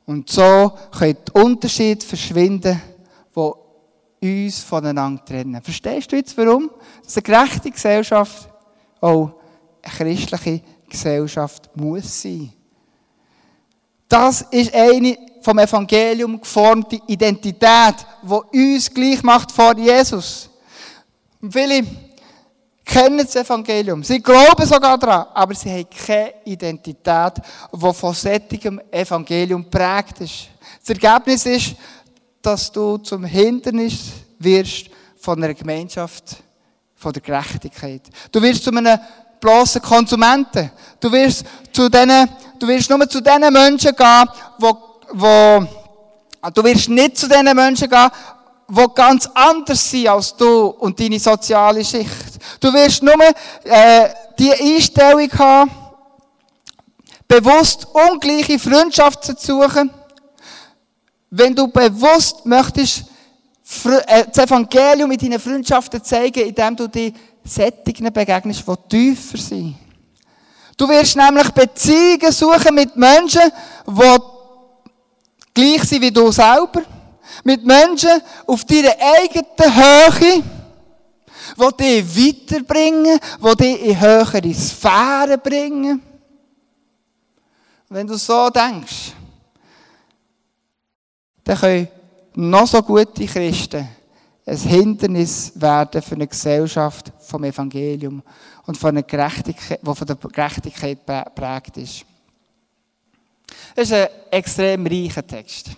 Und 0.05 0.29
so 0.29 0.71
können 0.95 1.17
die 1.27 1.41
Unterschiede 1.41 2.05
verschwinden, 2.05 2.79
die 4.21 4.45
uns 4.45 4.59
voneinander 4.59 5.25
trennen. 5.25 5.61
Verstehst 5.61 6.11
du 6.11 6.15
jetzt, 6.15 6.37
warum? 6.37 6.69
Dass 7.03 7.17
eine 7.17 7.23
gerechte 7.23 7.71
Gesellschaft 7.71 8.47
auch 9.01 9.31
eine 9.81 9.93
christliche 9.93 10.61
Gesellschaft 10.87 11.69
muss 11.75 12.21
sein. 12.21 12.53
Das 14.07 14.41
ist 14.51 14.73
eine 14.73 15.17
vom 15.45 15.59
Evangelium 15.59 16.41
geformte 16.41 16.99
Identität, 17.05 17.95
die 18.23 18.73
uns 18.73 18.91
gleich 18.91 19.21
macht 19.21 19.51
vor 19.51 19.77
Jesus. 19.77 20.49
Viele 21.51 21.85
kennen 22.83 23.19
das 23.19 23.35
Evangelium. 23.35 24.03
Sie 24.03 24.23
glauben 24.23 24.65
sogar 24.65 24.97
daran, 24.97 25.27
aber 25.35 25.53
sie 25.53 25.69
haben 25.69 25.87
keine 25.87 26.33
Identität, 26.45 27.33
die 27.71 27.93
von 27.93 28.13
sättigem 28.15 28.81
Evangelium 28.89 29.69
prägt 29.69 30.21
ist. 30.21 30.47
Das 30.79 30.97
Ergebnis 30.97 31.45
ist, 31.45 31.75
dass 32.41 32.71
du 32.71 32.97
zum 32.97 33.23
Hindernis 33.23 34.13
wirst 34.39 34.87
von 35.17 35.43
einer 35.43 35.53
Gemeinschaft, 35.53 36.37
von 36.95 37.13
der 37.13 37.21
Gerechtigkeit. 37.21 38.01
Du 38.31 38.41
wirst 38.41 38.63
zu 38.63 38.71
einem 38.71 38.99
bloßen 39.39 39.81
Konsumenten. 39.81 40.71
Du 40.99 41.11
wirst 41.11 41.45
zu 41.71 41.87
denen, 41.87 42.27
du 42.57 42.67
wirst 42.67 42.89
nur 42.89 43.07
zu 43.07 43.21
den 43.21 43.53
Menschen 43.53 43.95
gehen, 43.95 44.29
wo, 44.57 44.84
wo, 45.11 45.65
du 46.53 46.63
wirst 46.63 46.89
nicht 46.89 47.17
zu 47.17 47.27
den 47.27 47.45
Menschen 47.55 47.89
gehen, 47.89 48.11
die 48.67 48.85
ganz 48.95 49.29
anders 49.33 49.89
sind 49.89 50.07
als 50.07 50.35
du 50.35 50.67
und 50.67 50.99
deine 50.99 51.19
soziale 51.19 51.83
Schicht. 51.83 52.39
Du 52.59 52.73
wirst 52.73 53.03
nur 53.03 53.15
äh, 53.63 54.09
die 54.37 54.51
Einstellung 54.51 55.31
haben, 55.37 55.71
bewusst 57.27 57.87
ungleiche 57.93 58.57
Freundschaften 58.59 59.37
zu 59.37 59.61
suchen, 59.61 59.91
wenn 61.29 61.55
du 61.55 61.67
bewusst 61.67 62.45
möchtest, 62.45 63.05
äh, 64.07 64.25
das 64.31 64.45
Evangelium 64.45 65.11
in 65.11 65.17
deinen 65.17 65.39
Freundschaften 65.39 66.03
zeigen, 66.03 66.47
indem 66.47 66.75
du 66.75 66.87
die 66.87 67.13
Sättigen 67.43 68.11
begegnest, 68.11 68.63
die 68.67 68.89
tiefer 68.89 69.37
sind. 69.37 69.75
Du 70.77 70.89
wirst 70.89 71.15
nämlich 71.15 71.49
Beziehungen 71.51 72.31
suchen 72.31 72.75
mit 72.75 72.95
Menschen, 72.95 73.51
die 73.87 74.01
gleich 75.55 75.83
sind 75.83 76.03
wie 76.03 76.11
du 76.11 76.31
selber. 76.31 76.83
Mit 77.43 77.65
Menschen 77.65 78.21
auf 78.45 78.63
deiner 78.65 78.93
eigenen 78.99 79.45
Höhe, 79.57 80.43
die 81.57 81.77
dich 81.77 82.49
weiterbringen, 82.49 83.19
die 83.43 83.55
dich 83.55 83.81
in 83.81 83.99
höhere 83.99 84.53
Sphären 84.53 85.39
bringen. 85.41 86.01
Wenn 87.89 88.05
du 88.05 88.15
so 88.17 88.49
denkst, 88.49 89.13
dann 91.43 91.57
können 91.57 91.87
noch 92.35 92.67
so 92.67 92.81
gute 92.81 93.25
Christen 93.25 93.87
ein 94.45 94.57
Hindernis 94.57 95.51
werden 95.55 96.01
für 96.01 96.15
eine 96.15 96.27
Gesellschaft 96.27 97.11
vom 97.19 97.43
Evangelium 97.43 98.21
und 98.65 98.77
von 98.77 98.89
einer 98.89 99.03
Gerechtigkeit, 99.03 99.79
die 99.81 99.95
von 99.95 100.07
der 100.07 100.15
Gerechtigkeit 100.15 100.99
geprägt 101.05 101.77
ist. 101.77 102.05
Das 103.75 103.89
ist 103.89 103.93
ein 103.93 104.07
extrem 104.31 104.87
reicher 104.87 105.25
Text. 105.25 105.71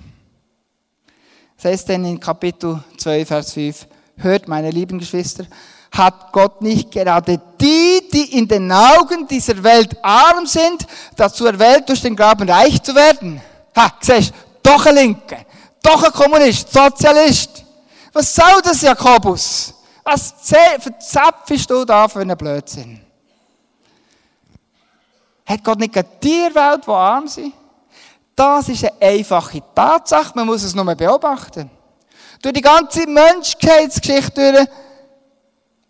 Das 1.56 1.72
heißt 1.72 1.90
dann 1.90 2.06
in 2.06 2.20
Kapitel 2.20 2.84
2, 2.98 3.26
Vers 3.26 3.54
5, 3.54 3.88
hört 4.18 4.48
meine 4.48 4.70
lieben 4.70 5.00
Geschwister, 5.00 5.46
hat 5.92 6.32
Gott 6.32 6.62
nicht 6.62 6.92
gerade 6.92 7.42
die, 7.60 8.08
die 8.14 8.38
in 8.38 8.48
den 8.48 8.72
Augen 8.72 9.28
dieser 9.28 9.62
Welt 9.64 9.98
arm 10.04 10.46
sind, 10.46 10.86
dazu 11.16 11.46
erwählt, 11.46 11.90
durch 11.90 12.02
den 12.02 12.16
Glauben 12.16 12.48
reich 12.48 12.82
zu 12.84 12.94
werden? 12.94 13.42
Ha, 13.76 13.94
siehst 14.02 14.34
doch 14.62 14.86
ein 14.86 14.96
Linke, 14.96 15.46
doch 15.82 16.04
ein 16.04 16.12
Kommunist, 16.12 16.72
Sozialist. 16.72 17.64
Was 18.14 18.36
soll 18.36 18.62
das, 18.64 18.82
Jakobus? 18.82 19.74
Was 20.04 20.34
verzapfst 20.80 21.70
du 21.70 21.86
da 21.86 22.08
für 22.08 22.20
einen 22.20 22.38
Blödsinn? 22.38 23.07
Hat 25.48 25.64
Gott 25.64 25.80
nicht 25.80 25.96
eine 25.96 26.20
Tierwelt, 26.20 26.86
die 26.86 26.92
arm 26.92 27.28
sind? 27.28 27.54
Das 28.36 28.68
ist 28.70 28.84
eine 28.84 29.02
einfache 29.02 29.64
Tatsache, 29.74 30.34
man 30.36 30.46
muss 30.46 30.64
es 30.64 30.76
nur 30.76 30.94
beobachten. 30.94 31.70
Durch 32.42 32.54
die 32.54 32.62
ganze 32.62 33.08
Menschheitsgeschichte 33.08 34.52
durch, 34.52 34.68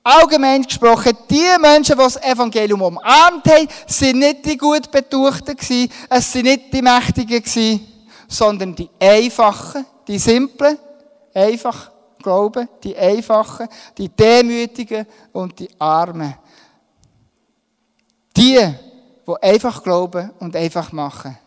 allgemein 0.04 0.62
gesprochen, 0.62 1.18
die 1.30 1.44
Menschen, 1.60 1.98
die 1.98 2.04
das 2.04 2.22
Evangelium 2.22 2.82
umarmt 2.82 3.46
haben, 3.48 3.68
sind 3.86 4.20
nicht 4.20 4.46
die 4.46 4.58
gut 4.58 4.90
Betuchten 4.90 5.58
gewesen, 5.58 5.92
es 6.10 6.32
sind 6.32 6.46
nicht 6.46 6.74
die 6.74 6.82
Mächtigen 6.82 7.44
gewesen, 7.44 7.86
sondern 8.28 8.76
die 8.76 8.90
Einfachen, 9.00 9.86
die 10.08 10.20
Simplen, 10.20 10.78
einfach 11.34 11.92
glauben, 12.22 12.70
die 12.84 12.96
Einfachen, 12.96 13.68
die 13.98 14.10
Demütigen 14.10 15.06
und 15.34 15.60
die 15.60 15.70
Armen. 15.78 16.36
Die, 18.36 18.60
die 19.28 19.44
einfach 19.44 19.84
glauben 19.84 20.32
und 20.40 20.56
einfach 20.56 20.92
machen. 20.92 21.38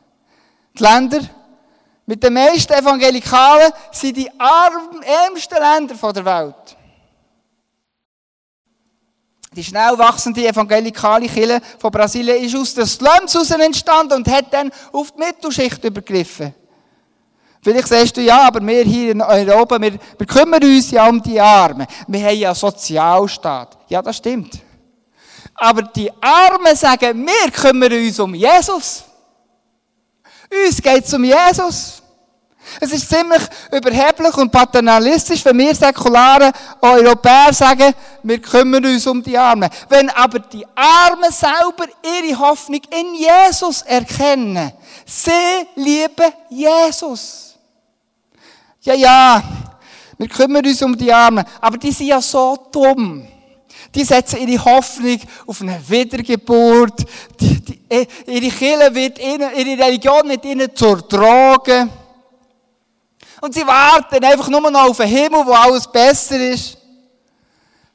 Die 0.78 0.82
Länder 0.82 1.20
mit 2.06 2.22
den 2.22 2.32
meisten 2.32 2.72
Evangelikalen 2.72 3.72
sind 3.92 4.16
die 4.16 4.30
ärmsten 4.38 5.58
Länder 5.58 6.12
der 6.12 6.24
Welt. 6.24 6.76
Die 9.52 9.64
schnell 9.64 9.98
wachsende 9.98 10.46
evangelikale 10.46 11.26
Kirche 11.26 11.60
von 11.78 11.90
Brasilien 11.90 12.44
ist 12.44 12.54
aus 12.54 12.74
den 12.74 12.86
Slums 12.86 13.34
heraus 13.34 13.50
entstanden 13.50 14.14
und 14.14 14.28
hat 14.28 14.52
dann 14.52 14.70
auf 14.92 15.10
die 15.10 15.18
Mittelschicht 15.18 15.82
übergriffen. 15.82 16.54
Vielleicht 17.62 17.88
sagst 17.88 18.16
du, 18.16 18.22
ja, 18.22 18.46
aber 18.46 18.64
wir 18.64 18.84
hier 18.84 19.10
in 19.10 19.20
Europa, 19.20 19.80
wir, 19.80 19.98
wir 20.16 20.26
kümmern 20.26 20.62
uns 20.62 20.90
ja 20.92 21.06
um 21.08 21.20
die 21.20 21.38
Armen. 21.38 21.86
Wir 22.06 22.26
haben 22.26 22.38
ja 22.38 22.54
Sozialstaat. 22.54 23.76
Ja, 23.88 24.00
das 24.00 24.16
stimmt. 24.16 24.60
Aber 25.62 25.82
die 25.82 26.10
Armen 26.22 26.74
sagen, 26.74 27.26
wir 27.26 27.50
kümmern 27.50 27.92
uns 27.92 28.18
um 28.18 28.34
Jesus. 28.34 29.04
Uns 30.50 30.80
geht 30.80 31.04
es 31.04 31.12
um 31.12 31.22
Jesus. 31.22 32.02
Es 32.80 32.90
ist 32.92 33.10
ziemlich 33.10 33.42
überheblich 33.70 34.34
und 34.38 34.50
paternalistisch, 34.50 35.44
wenn 35.44 35.58
wir 35.58 35.74
säkularen 35.74 36.50
Europäer 36.80 37.52
sagen, 37.52 37.92
wir 38.22 38.40
kümmern 38.40 38.86
uns 38.86 39.06
um 39.06 39.22
die 39.22 39.36
Armen. 39.36 39.68
Wenn 39.86 40.08
aber 40.08 40.38
die 40.38 40.66
Armen 40.74 41.30
selber 41.30 41.86
ihre 42.02 42.38
Hoffnung 42.38 42.80
in 42.90 43.14
Jesus 43.16 43.82
erkennen, 43.82 44.72
sie 45.04 45.66
lieben 45.74 46.32
Jesus. 46.48 47.54
Ja, 48.80 48.94
ja, 48.94 49.42
wir 50.16 50.28
kümmern 50.28 50.64
uns 50.64 50.82
um 50.82 50.96
die 50.96 51.12
Armen, 51.12 51.44
aber 51.60 51.76
die 51.76 51.92
sind 51.92 52.06
ja 52.06 52.20
so 52.22 52.56
dumm. 52.72 53.28
Die 53.94 54.04
setzen 54.04 54.46
ihre 54.46 54.64
Hoffnung 54.64 55.18
auf 55.46 55.60
eine 55.60 55.80
Wiedergeburt. 55.88 57.04
Die, 57.40 57.60
die, 57.60 57.80
eh, 57.88 58.06
ihre 58.26 58.54
Kirche 58.54 58.94
wird 58.94 59.18
ihnen, 59.18 59.50
ihre 59.56 59.84
Religion 59.84 60.28
wird 60.28 60.44
ihnen 60.44 60.74
zur 60.74 61.02
Droge. 61.02 61.88
Und 63.40 63.54
sie 63.54 63.66
warten 63.66 64.22
einfach 64.22 64.48
nur 64.48 64.70
noch 64.70 64.90
auf 64.90 64.98
den 64.98 65.08
Himmel, 65.08 65.46
wo 65.46 65.52
alles 65.52 65.90
besser 65.90 66.38
ist. 66.38 66.76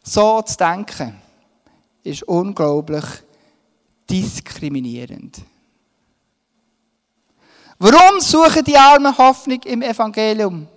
So 0.03 0.41
zu 0.41 0.57
denken, 0.57 1.15
ist 2.03 2.23
unglaublich 2.23 3.05
diskriminierend. 4.09 5.37
Warum 7.77 8.19
suchen 8.19 8.63
die 8.63 8.77
Armen 8.77 9.17
Hoffnung 9.17 9.61
im 9.63 9.81
Evangelium? 9.81 10.67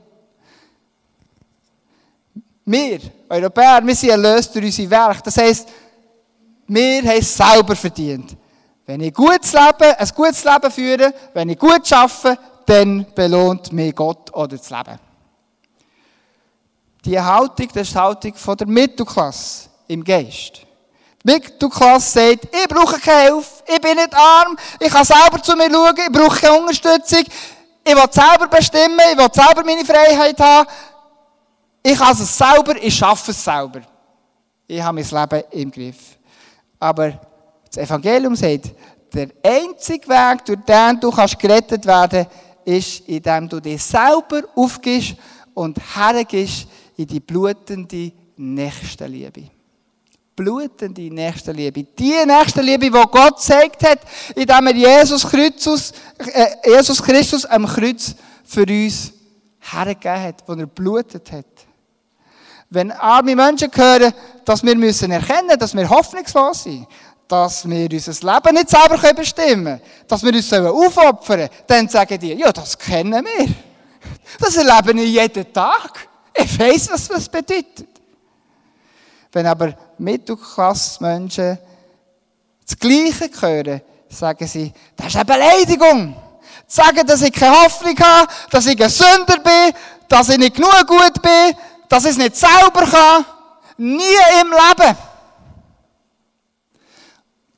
Wir, 2.70 3.00
Europäer, 3.30 3.80
wir 3.82 3.94
sind 3.94 4.10
erlöst 4.10 4.54
durch 4.54 4.66
unsere 4.66 4.90
Werke. 4.90 5.22
Das 5.24 5.38
heisst, 5.38 5.70
wir 6.66 7.02
haben 7.02 7.18
es 7.18 7.34
selber 7.34 7.74
verdient. 7.74 8.36
Wenn 8.84 9.00
ich 9.00 9.14
gutes 9.14 9.54
Leben, 9.54 9.94
ein 9.96 10.08
gutes 10.14 10.44
Leben 10.44 10.70
führe, 10.70 11.14
wenn 11.32 11.48
ich 11.48 11.58
gut 11.58 11.90
arbeite, 11.90 12.38
dann 12.66 13.06
belohnt 13.14 13.72
mich 13.72 13.94
Gott 13.94 14.34
oder 14.34 14.58
das 14.58 14.68
Leben. 14.68 14.98
Die 17.06 17.18
Haltung, 17.18 17.68
das 17.72 17.88
ist 17.88 17.94
die 17.94 17.98
Haltung 17.98 18.34
von 18.34 18.56
der 18.58 18.66
Mittelklasse 18.66 19.70
im 19.86 20.04
Geist. 20.04 20.60
Die 21.24 21.32
Mittelklasse 21.32 22.18
sagt, 22.20 22.54
ich 22.54 22.68
brauche 22.68 23.00
keine 23.00 23.32
Hilfe, 23.32 23.62
ich 23.66 23.80
bin 23.80 23.96
nicht 23.96 24.14
arm, 24.14 24.58
ich 24.78 24.92
kann 24.92 25.06
selber 25.06 25.42
zu 25.42 25.56
mir 25.56 25.70
schauen, 25.70 25.94
ich 25.96 26.12
brauche 26.12 26.38
keine 26.38 26.58
Unterstützung, 26.58 27.24
ich 27.82 27.94
will 27.94 28.04
selber 28.10 28.46
bestimmen, 28.46 29.00
ich 29.10 29.16
will 29.16 29.28
selber 29.32 29.64
meine 29.64 29.86
Freiheit 29.86 30.38
haben. 30.38 30.68
Ich 31.90 31.98
habe 31.98 32.22
es 32.22 32.36
selber, 32.36 32.74
ich 32.82 32.94
schaffe 32.94 33.30
es 33.30 33.42
selber. 33.42 33.80
Ich 34.66 34.82
habe 34.82 35.00
mein 35.00 35.30
Leben 35.30 35.44
im 35.52 35.70
Griff. 35.70 36.18
Aber 36.78 37.18
das 37.66 37.82
Evangelium 37.82 38.36
sagt, 38.36 38.72
der 39.10 39.28
einzige 39.42 40.06
Weg, 40.06 40.44
durch 40.44 40.58
den 40.68 41.00
du 41.00 41.10
kannst 41.10 41.38
gerettet 41.38 41.86
werden 41.86 42.26
ist, 42.66 43.08
indem 43.08 43.48
du 43.48 43.58
dich 43.58 43.82
selber 43.82 44.42
aufgibst 44.54 45.14
und 45.54 45.78
hergibst 45.96 46.68
in 46.94 47.06
die 47.06 47.20
blutende 47.20 48.12
Nächstenliebe. 48.36 49.44
Blutende 50.36 51.10
Nächstenliebe. 51.10 51.84
Die 51.84 52.26
Nächstenliebe, 52.26 52.84
die 52.84 52.90
Gott 52.90 53.36
gezeigt 53.36 53.82
hat, 53.88 54.00
indem 54.36 54.66
er 54.66 54.74
Jesus 54.74 55.26
Christus, 55.26 55.94
äh, 56.18 56.48
Jesus 56.66 57.02
Christus 57.02 57.46
am 57.46 57.66
Kreuz 57.66 58.14
für 58.44 58.66
uns 58.66 59.10
hergegeben 59.58 60.22
hat, 60.22 60.44
wo 60.46 60.52
er 60.52 60.66
blutet 60.66 61.32
hat. 61.32 61.57
Wenn 62.70 62.92
arme 62.92 63.34
Menschen 63.34 63.70
hören, 63.74 64.12
dass 64.44 64.62
wir 64.62 64.76
müssen 64.76 65.10
erkennen, 65.10 65.58
dass 65.58 65.74
wir 65.74 65.88
hoffnungslos 65.88 66.64
sind, 66.64 66.86
dass 67.26 67.68
wir 67.68 67.88
unser 67.90 68.12
Leben 68.12 68.54
nicht 68.54 68.70
selber 68.70 69.14
bestimmen 69.14 69.64
können, 69.64 69.80
dass 70.06 70.22
wir 70.22 70.32
uns 70.32 70.52
aufopfern 70.52 71.40
sollen, 71.40 71.50
dann 71.66 71.88
sagen 71.88 72.18
die, 72.18 72.34
ja, 72.34 72.52
das 72.52 72.78
kennen 72.78 73.24
wir. 73.24 73.54
Das 74.38 74.56
erleben 74.56 74.98
wir 74.98 75.06
jeden 75.06 75.52
Tag. 75.52 76.08
Ich 76.34 76.58
weiss, 76.58 76.90
was 76.90 77.08
das 77.08 77.28
bedeutet. 77.28 77.88
Wenn 79.32 79.46
aber 79.46 79.74
Mittelklassmenschen 79.98 81.58
das 82.66 82.78
Gleiche 82.78 83.30
hören, 83.40 83.80
sagen 84.08 84.46
sie, 84.46 84.72
das 84.96 85.08
ist 85.08 85.16
eine 85.16 85.24
Beleidigung. 85.24 86.16
Sagen, 86.66 87.06
dass 87.06 87.22
ich 87.22 87.32
keine 87.32 87.62
Hoffnung 87.62 87.98
habe, 87.98 88.30
dass 88.50 88.66
ich 88.66 88.82
ein 88.82 88.90
Sünder 88.90 89.38
bin, 89.38 89.74
dass 90.08 90.28
ich 90.28 90.38
nicht 90.38 90.54
genug 90.54 90.86
gut 90.86 91.22
bin, 91.22 91.56
dass 91.88 92.04
ich 92.04 92.10
es 92.10 92.18
nicht 92.18 92.36
selber 92.36 92.86
kann. 92.86 93.24
Nie 93.76 94.18
im 94.40 94.50
Leben. 94.50 94.96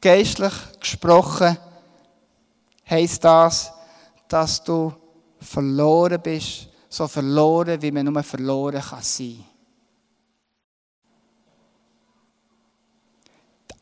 Geistlich 0.00 0.52
gesprochen 0.78 1.58
heisst 2.88 3.22
das, 3.24 3.72
dass 4.28 4.62
du 4.62 4.92
verloren 5.40 6.20
bist, 6.20 6.68
so 6.88 7.06
verloren, 7.06 7.80
wie 7.80 7.90
man 7.90 8.06
nur 8.06 8.22
verloren 8.22 8.80
kann 8.80 9.02
sein. 9.02 9.44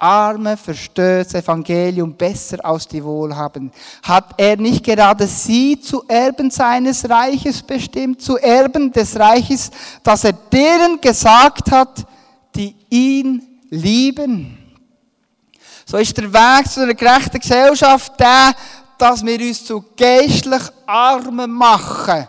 Arme 0.00 0.56
versteht 0.56 1.26
das 1.26 1.34
Evangelium 1.34 2.14
besser 2.14 2.64
als 2.64 2.86
die 2.86 3.02
Wohlhabenden. 3.02 3.72
Hat 4.04 4.32
er 4.36 4.56
nicht 4.56 4.84
gerade 4.84 5.26
sie 5.26 5.80
zu 5.80 6.04
Erben 6.06 6.52
seines 6.52 7.08
Reiches 7.08 7.60
bestimmt, 7.62 8.22
zu 8.22 8.36
Erben 8.36 8.92
des 8.92 9.18
Reiches, 9.18 9.70
dass 10.04 10.22
er 10.22 10.34
deren 10.34 11.00
gesagt 11.00 11.70
hat, 11.72 12.06
die 12.54 12.76
ihn 12.88 13.42
lieben? 13.70 14.56
So 15.84 15.96
ist 15.96 16.16
der 16.16 16.32
Weg 16.32 16.70
zu 16.70 16.80
einer 16.80 16.94
gerechten 16.94 17.40
Gesellschaft 17.40 18.12
der, 18.20 18.54
dass 18.98 19.24
wir 19.24 19.40
uns 19.40 19.64
zu 19.64 19.84
geistlich 19.96 20.62
Armen 20.86 21.50
machen 21.50 22.28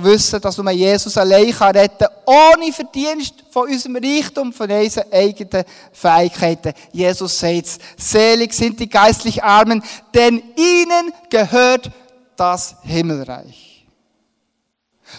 die 0.00 0.04
wissen, 0.04 0.40
dass 0.40 0.58
nur 0.58 0.70
Jesus 0.70 1.16
allein 1.16 1.50
retten 1.50 1.98
kann, 1.98 2.08
ohne 2.26 2.72
Verdienst 2.72 3.34
von 3.50 3.68
unserem 3.68 3.96
Reichtum, 3.96 4.52
von 4.52 4.70
unseren 4.70 5.12
eigenen 5.12 5.64
Fähigkeiten. 5.92 6.72
Jesus 6.92 7.38
sagt, 7.38 7.78
selig 7.96 8.52
sind 8.52 8.80
die 8.80 8.88
geistlich 8.88 9.42
Armen, 9.42 9.82
denn 10.12 10.42
ihnen 10.56 11.12
gehört 11.30 11.90
das 12.36 12.76
Himmelreich. 12.82 13.86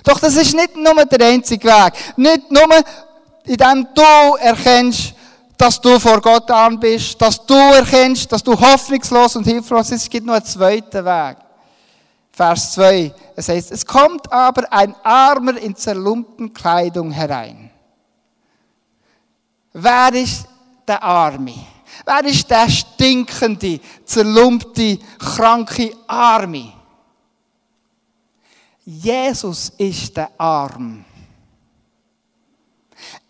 Doch 0.03 0.19
das 0.19 0.35
ist 0.35 0.53
nicht 0.53 0.75
nur 0.75 1.05
der 1.05 1.27
einzige 1.27 1.67
Weg. 1.67 1.93
Nicht 2.17 2.51
nur, 2.51 2.67
indem 3.45 3.87
du 3.93 4.35
erkennst, 4.35 5.13
dass 5.57 5.79
du 5.79 5.97
vor 5.99 6.19
Gott 6.19 6.51
arm 6.51 6.79
bist, 6.79 7.21
dass 7.21 7.45
du 7.45 7.53
erkennst, 7.53 8.29
dass 8.29 8.43
du 8.43 8.59
hoffnungslos 8.59 9.37
und 9.37 9.45
hilflos 9.45 9.89
bist. 9.89 10.03
Es 10.03 10.09
gibt 10.09 10.25
noch 10.25 10.33
einen 10.33 10.45
zweiten 10.45 11.05
Weg. 11.05 11.37
Vers 12.35 12.73
2. 12.73 13.13
Es 13.37 13.47
heißt, 13.47 13.71
es 13.71 13.85
kommt 13.85 14.29
aber 14.29 14.69
ein 14.69 14.93
Armer 15.03 15.55
in 15.57 15.73
zerlumpten 15.73 16.53
Kleidung 16.53 17.09
herein. 17.09 17.71
Wer 19.71 20.13
ist 20.13 20.45
der 20.85 21.01
Arme? 21.01 21.55
Wer 22.05 22.25
ist 22.25 22.49
der 22.49 22.69
stinkende, 22.69 23.79
zerlumpte, 24.03 24.99
kranke 25.17 25.95
Arme? 26.07 26.73
Jesus 28.83 29.71
ist 29.77 30.17
der 30.17 30.29
Arm. 30.37 31.05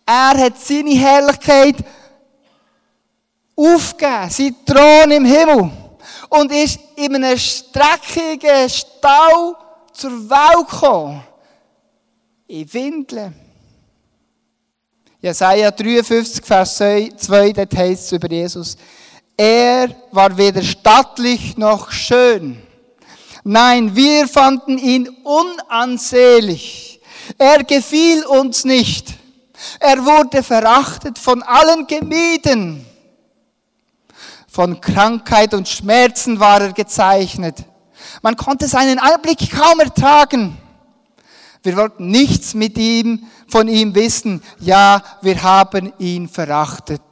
Er 0.04 0.36
hat 0.36 0.58
seine 0.58 0.90
Herrlichkeit 0.90 1.76
aufgegeben, 3.54 4.30
sein 4.30 4.56
Thron 4.66 5.10
im 5.12 5.24
Himmel 5.24 5.85
und 6.28 6.52
ist 6.52 6.78
in 6.96 7.14
einem 7.14 7.38
streckigen 7.38 8.68
Stau 8.68 9.56
zur 9.92 10.28
Welt 10.28 10.68
gekommen. 10.68 11.22
In 12.48 12.72
Windeln. 12.72 13.34
Jesaja 15.20 15.70
53, 15.70 16.44
Vers 16.44 16.76
2, 16.76 17.52
dort 17.52 17.76
heißt 17.76 18.04
es 18.04 18.12
über 18.12 18.30
Jesus, 18.30 18.76
er 19.36 19.88
war 20.12 20.36
weder 20.36 20.62
stattlich 20.62 21.56
noch 21.56 21.90
schön. 21.90 22.62
Nein, 23.42 23.94
wir 23.94 24.28
fanden 24.28 24.78
ihn 24.78 25.08
unansehlich. 25.24 27.00
Er 27.38 27.64
gefiel 27.64 28.24
uns 28.24 28.64
nicht. 28.64 29.14
Er 29.80 30.04
wurde 30.04 30.42
verachtet, 30.42 31.18
von 31.18 31.42
allen 31.42 31.86
gemieden. 31.86 32.84
Von 34.56 34.80
Krankheit 34.80 35.52
und 35.52 35.68
Schmerzen 35.68 36.40
war 36.40 36.62
er 36.62 36.72
gezeichnet. 36.72 37.62
Man 38.22 38.36
konnte 38.38 38.66
seinen 38.66 38.98
Anblick 38.98 39.50
kaum 39.50 39.80
ertragen. 39.80 40.56
Wir 41.62 41.76
wollten 41.76 42.08
nichts 42.08 42.54
mit 42.54 42.78
ihm, 42.78 43.26
von 43.48 43.68
ihm 43.68 43.94
wissen. 43.94 44.42
Ja, 44.60 45.02
wir 45.20 45.42
haben 45.42 45.92
ihn 45.98 46.26
verachtet. 46.26 47.02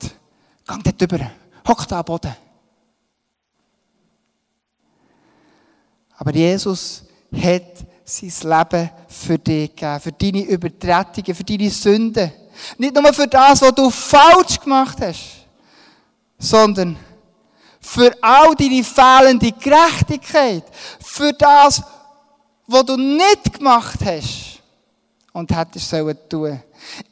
Gang 0.66 0.82
dort 0.84 1.02
über. 1.02 1.30
Hock 1.68 1.86
da 1.86 1.98
am 1.98 2.06
Boden. 2.06 2.34
Aber 6.16 6.32
Jesus 6.32 7.02
hat 7.30 7.84
sein 8.06 8.32
Leben 8.42 8.90
für 9.06 9.38
dich 9.38 9.76
gegeben, 9.76 10.00
für 10.00 10.12
deine 10.12 10.44
Übertretungen, 10.44 11.34
für 11.34 11.44
deine 11.44 11.68
Sünden. 11.68 12.32
Nicht 12.78 12.94
nur 12.94 13.12
für 13.12 13.28
das, 13.28 13.60
was 13.60 13.74
du 13.74 13.90
falsch 13.90 14.58
gemacht 14.58 14.96
hast, 15.02 15.44
sondern 16.38 16.96
für 17.84 18.10
all 18.22 18.54
deine 18.54 18.82
fehlende 18.82 19.52
Gerechtigkeit, 19.52 20.64
für 21.00 21.32
das, 21.34 21.82
was 22.66 22.84
du 22.86 22.96
nicht 22.96 23.58
gemacht 23.58 23.98
hast 24.04 24.62
und 25.32 25.54
hättest 25.54 25.90
sollen 25.90 26.16
tun. 26.28 26.62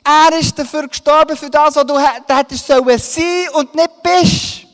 Er 0.03 0.39
ist 0.39 0.59
dafür 0.59 0.89
gestorben, 0.89 1.37
für 1.37 1.51
das, 1.51 1.77
was 1.77 1.87
du 1.87 1.99
hättest 1.99 2.66
sollen 2.66 2.99
sein 2.99 3.49
und 3.55 3.75
nicht 3.75 4.03
bist. 4.03 4.66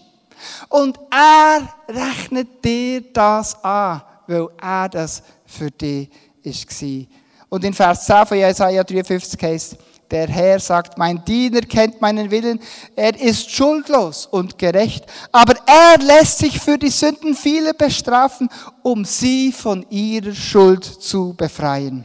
Und 0.69 0.99
er 1.11 1.69
rechnet 1.89 2.65
dir 2.65 3.01
das 3.13 3.63
an, 3.65 4.03
weil 4.27 4.49
er 4.63 4.89
das 4.89 5.23
für 5.47 5.71
dich 5.71 6.09
war. 6.45 7.07
Und 7.49 7.65
in 7.65 7.75
Vers 7.75 8.07
10 8.07 8.27
von 8.27 8.39
Jesaja 8.39 8.85
53 8.85 9.43
heißt, 9.43 9.77
der 10.11 10.29
Herr 10.29 10.59
sagt, 10.59 10.97
mein 10.97 11.25
Diener 11.25 11.61
kennt 11.61 12.01
meinen 12.01 12.31
Willen, 12.31 12.61
er 12.97 13.19
ist 13.21 13.51
schuldlos 13.51 14.27
und 14.27 14.59
gerecht, 14.59 15.05
aber 15.33 15.55
er 15.67 15.99
lässt 15.99 16.39
sich 16.39 16.59
für 16.59 16.79
die 16.79 16.91
Sünden 16.91 17.35
viele 17.35 17.75
bestrafen, 17.75 18.49
um 18.83 19.05
sie 19.05 19.53
von 19.53 19.85
ihrer 19.91 20.35
Schuld 20.35 20.85
zu 20.85 21.35
befreien. 21.35 22.05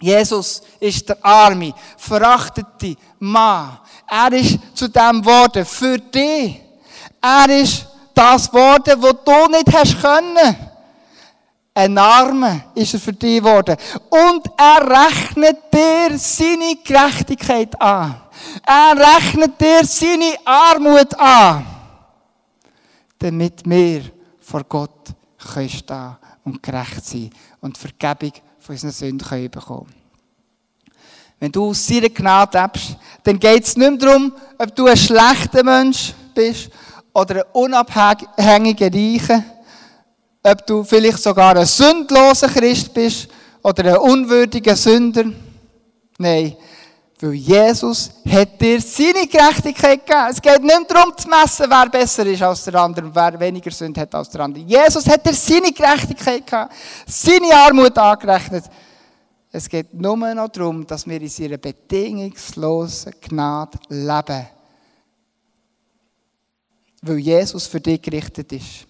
Jesus 0.00 0.62
ist 0.80 1.08
der 1.08 1.24
arme, 1.24 1.72
verachtete 1.96 2.96
Mann. 3.20 3.78
Er 4.06 4.32
ist 4.32 4.58
zu 4.74 4.88
dem 4.88 5.24
Worte 5.24 5.64
für 5.64 5.98
dich. 5.98 6.60
Er 7.22 7.62
ist 7.62 7.86
das 8.12 8.52
Worte, 8.52 9.00
wo 9.00 9.12
du 9.12 9.50
nicht 9.50 9.72
hast 9.72 10.00
können. 10.00 10.73
Ein 11.76 11.98
Arme 11.98 12.66
ist 12.76 12.94
er 12.94 13.00
für 13.00 13.12
dich 13.12 13.40
geworden. 13.40 13.76
Und 14.08 14.46
er 14.56 14.88
rechnet 14.88 15.58
dir 15.72 16.16
seine 16.16 16.76
Gerechtigkeit 16.84 17.80
an. 17.80 18.14
Er 18.64 18.96
rechnet 18.96 19.60
dir 19.60 19.84
seine 19.84 20.34
Armut 20.44 21.18
an. 21.18 21.66
Damit 23.18 23.62
wir 23.64 24.02
vor 24.38 24.62
Gott 24.64 25.08
können 25.52 25.68
stehen 25.68 26.16
und 26.44 26.62
gerecht 26.62 27.04
sein 27.04 27.30
und 27.60 27.76
Vergebung 27.76 28.32
von 28.60 28.74
unseren 28.74 28.92
Sünden 28.92 29.26
können 29.26 29.50
bekommen 29.50 29.94
Wenn 31.40 31.50
du 31.50 31.70
aus 31.70 31.86
seiner 31.86 32.08
Gnade 32.08 32.60
lebst, 32.60 32.96
dann 33.24 33.38
geht 33.38 33.64
es 33.64 33.76
nicht 33.76 33.90
mehr 33.90 33.98
darum, 33.98 34.32
ob 34.58 34.76
du 34.76 34.86
ein 34.86 34.96
schlechter 34.96 35.64
Mensch 35.64 36.14
bist 36.34 36.70
oder 37.12 37.36
ein 37.36 37.52
unabhängiger 37.52 38.92
Reicher 38.92 39.44
ob 40.44 40.66
du 40.66 40.84
vielleicht 40.84 41.22
sogar 41.22 41.56
ein 41.56 41.66
sündloser 41.66 42.48
Christ 42.48 42.92
bist 42.92 43.28
oder 43.62 43.94
ein 43.94 43.98
unwürdiger 43.98 44.76
Sünder. 44.76 45.24
Nein, 46.18 46.54
weil 47.20 47.32
Jesus 47.32 48.10
hat 48.28 48.60
dir 48.60 48.80
seine 48.80 49.26
Gerechtigkeit 49.26 50.04
gegeben. 50.04 50.26
Es 50.30 50.42
geht 50.42 50.62
nicht 50.62 50.90
darum 50.90 51.16
zu 51.16 51.28
messen, 51.28 51.66
wer 51.68 51.88
besser 51.88 52.26
ist 52.26 52.42
als 52.42 52.64
der 52.64 52.74
andere 52.74 53.06
und 53.06 53.14
wer 53.14 53.40
weniger 53.40 53.70
Sünde 53.70 54.02
hat 54.02 54.14
als 54.14 54.28
der 54.28 54.42
andere. 54.42 54.62
Jesus 54.62 55.06
hat 55.06 55.26
dir 55.26 55.32
seine 55.32 55.72
Gerechtigkeit 55.72 56.46
gegeben, 56.46 56.68
seine 57.06 57.54
Armut 57.54 57.96
angerechnet. 57.96 58.64
Es 59.50 59.68
geht 59.68 59.94
nur 59.94 60.16
noch 60.16 60.48
darum, 60.48 60.86
dass 60.86 61.06
wir 61.06 61.20
in 61.20 61.28
seiner 61.28 61.56
bedingungslosen 61.56 63.14
Gnade 63.20 63.78
leben. 63.88 64.46
Weil 67.00 67.18
Jesus 67.18 67.66
für 67.66 67.80
dich 67.80 68.02
gerichtet 68.02 68.52
ist. 68.52 68.86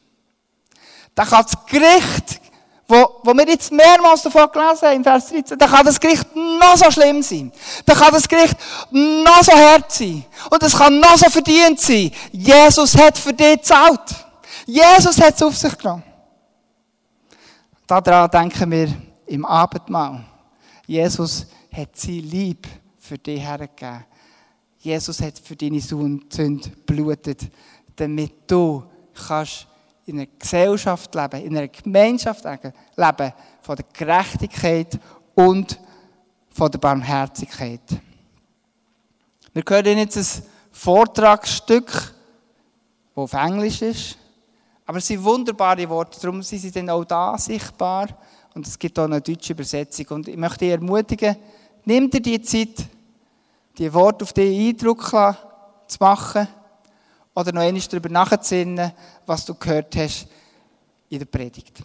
Da 1.15 1.25
kann 1.25 1.45
das 1.45 1.67
Gericht, 1.67 2.41
wo, 2.87 3.21
wo 3.23 3.33
wir 3.35 3.49
jetzt 3.49 3.73
mehrmals 3.73 4.23
davon 4.23 4.51
gelesen 4.53 4.83
haben, 4.83 4.97
im 4.97 5.05
Vers 5.05 5.29
13, 5.29 5.59
da 5.59 5.67
kann 5.67 5.87
das 5.87 5.99
Gericht 5.99 6.27
noch 6.35 6.77
so 6.77 6.91
schlimm 6.91 7.23
sein. 7.23 7.53
Dann 7.87 7.97
kann 7.97 8.13
das 8.13 8.29
Gericht 8.29 8.57
noch 8.91 9.43
so 9.43 9.53
hart 9.53 9.91
sein. 9.91 10.25
Und 10.51 10.63
es 10.63 10.77
kann 10.77 10.99
noch 10.99 11.17
so 11.17 11.31
verdient 11.31 11.81
sein. 11.81 12.11
Jesus 12.33 12.97
hat 12.97 13.17
für 13.17 13.33
dich 13.33 13.57
gezahlt. 13.57 14.01
Jesus 14.67 15.21
hat 15.21 15.35
es 15.35 15.43
auf 15.43 15.57
sich 15.57 15.77
genommen. 15.79 16.03
Daran 17.87 18.31
denken 18.31 18.71
wir 18.71 18.89
im 19.27 19.45
Abendmahl. 19.45 20.25
Jesus 20.87 21.47
hat 21.73 21.97
sein 21.97 22.21
Lieb 22.21 22.67
für 22.99 23.19
dich 23.19 23.41
hergegeben. 23.41 24.05
Jesus 24.79 25.21
hat 25.21 25.39
für 25.39 25.57
deine 25.57 25.81
Sünde 25.81 26.71
blutet, 26.85 27.41
damit 27.97 28.33
du 28.47 28.85
kannst 29.27 29.67
in 30.07 30.19
einer 30.19 30.29
Gesellschaft 30.39 31.15
leben, 31.15 31.43
in 31.43 31.57
einer 31.57 31.69
Gemeinschaft 31.69 32.45
leben, 32.45 33.33
von 33.61 33.77
der 33.77 33.85
Gerechtigkeit 33.93 34.99
und 35.35 35.79
von 36.51 36.71
der 36.71 36.79
Barmherzigkeit. 36.79 37.81
Wir 39.53 39.63
hören 39.69 39.99
jetzt 39.99 40.17
ein 40.17 40.45
Vortragsstück, 40.73 41.87
das 41.87 42.13
auf 43.15 43.33
Englisch 43.33 43.83
ist, 43.83 44.19
aber 44.87 44.99
es 44.99 45.07
sind 45.07 45.25
wunderbare 45.25 45.89
Worte, 45.89 46.21
darum 46.21 46.43
sind 46.43 46.59
sie 46.59 46.71
dann 46.71 46.91
auch 46.91 47.05
da 47.05 47.39
sichtbar 47.39 48.09
und 48.55 48.67
es 48.67 48.79
gibt 48.79 48.99
auch 48.99 49.05
eine 49.05 49.21
deutsche 49.21 49.53
Übersetzung. 49.53 50.07
Und 50.11 50.29
ich 50.29 50.37
möchte 50.37 50.59
dich 50.59 50.71
ermutigen, 50.71 51.37
nimm 51.85 52.11
dir 52.11 52.21
die 52.21 52.43
Zeit, 52.43 52.87
die 53.79 53.93
Worte 53.93 54.25
auf 54.25 54.33
dich 54.33 54.69
Eindruck 54.69 55.09
zu 55.87 55.97
machen 56.01 56.47
oder 57.35 57.53
noch 57.53 57.63
einmal 57.63 57.83
darüber 57.83 58.09
nachzusinnen, 58.09 58.93
was 59.27 59.45
du 59.45 59.55
gehört 59.55 59.97
hast 59.97 60.29
in 61.09 61.19
der 61.19 61.27
Predigt. 61.27 61.83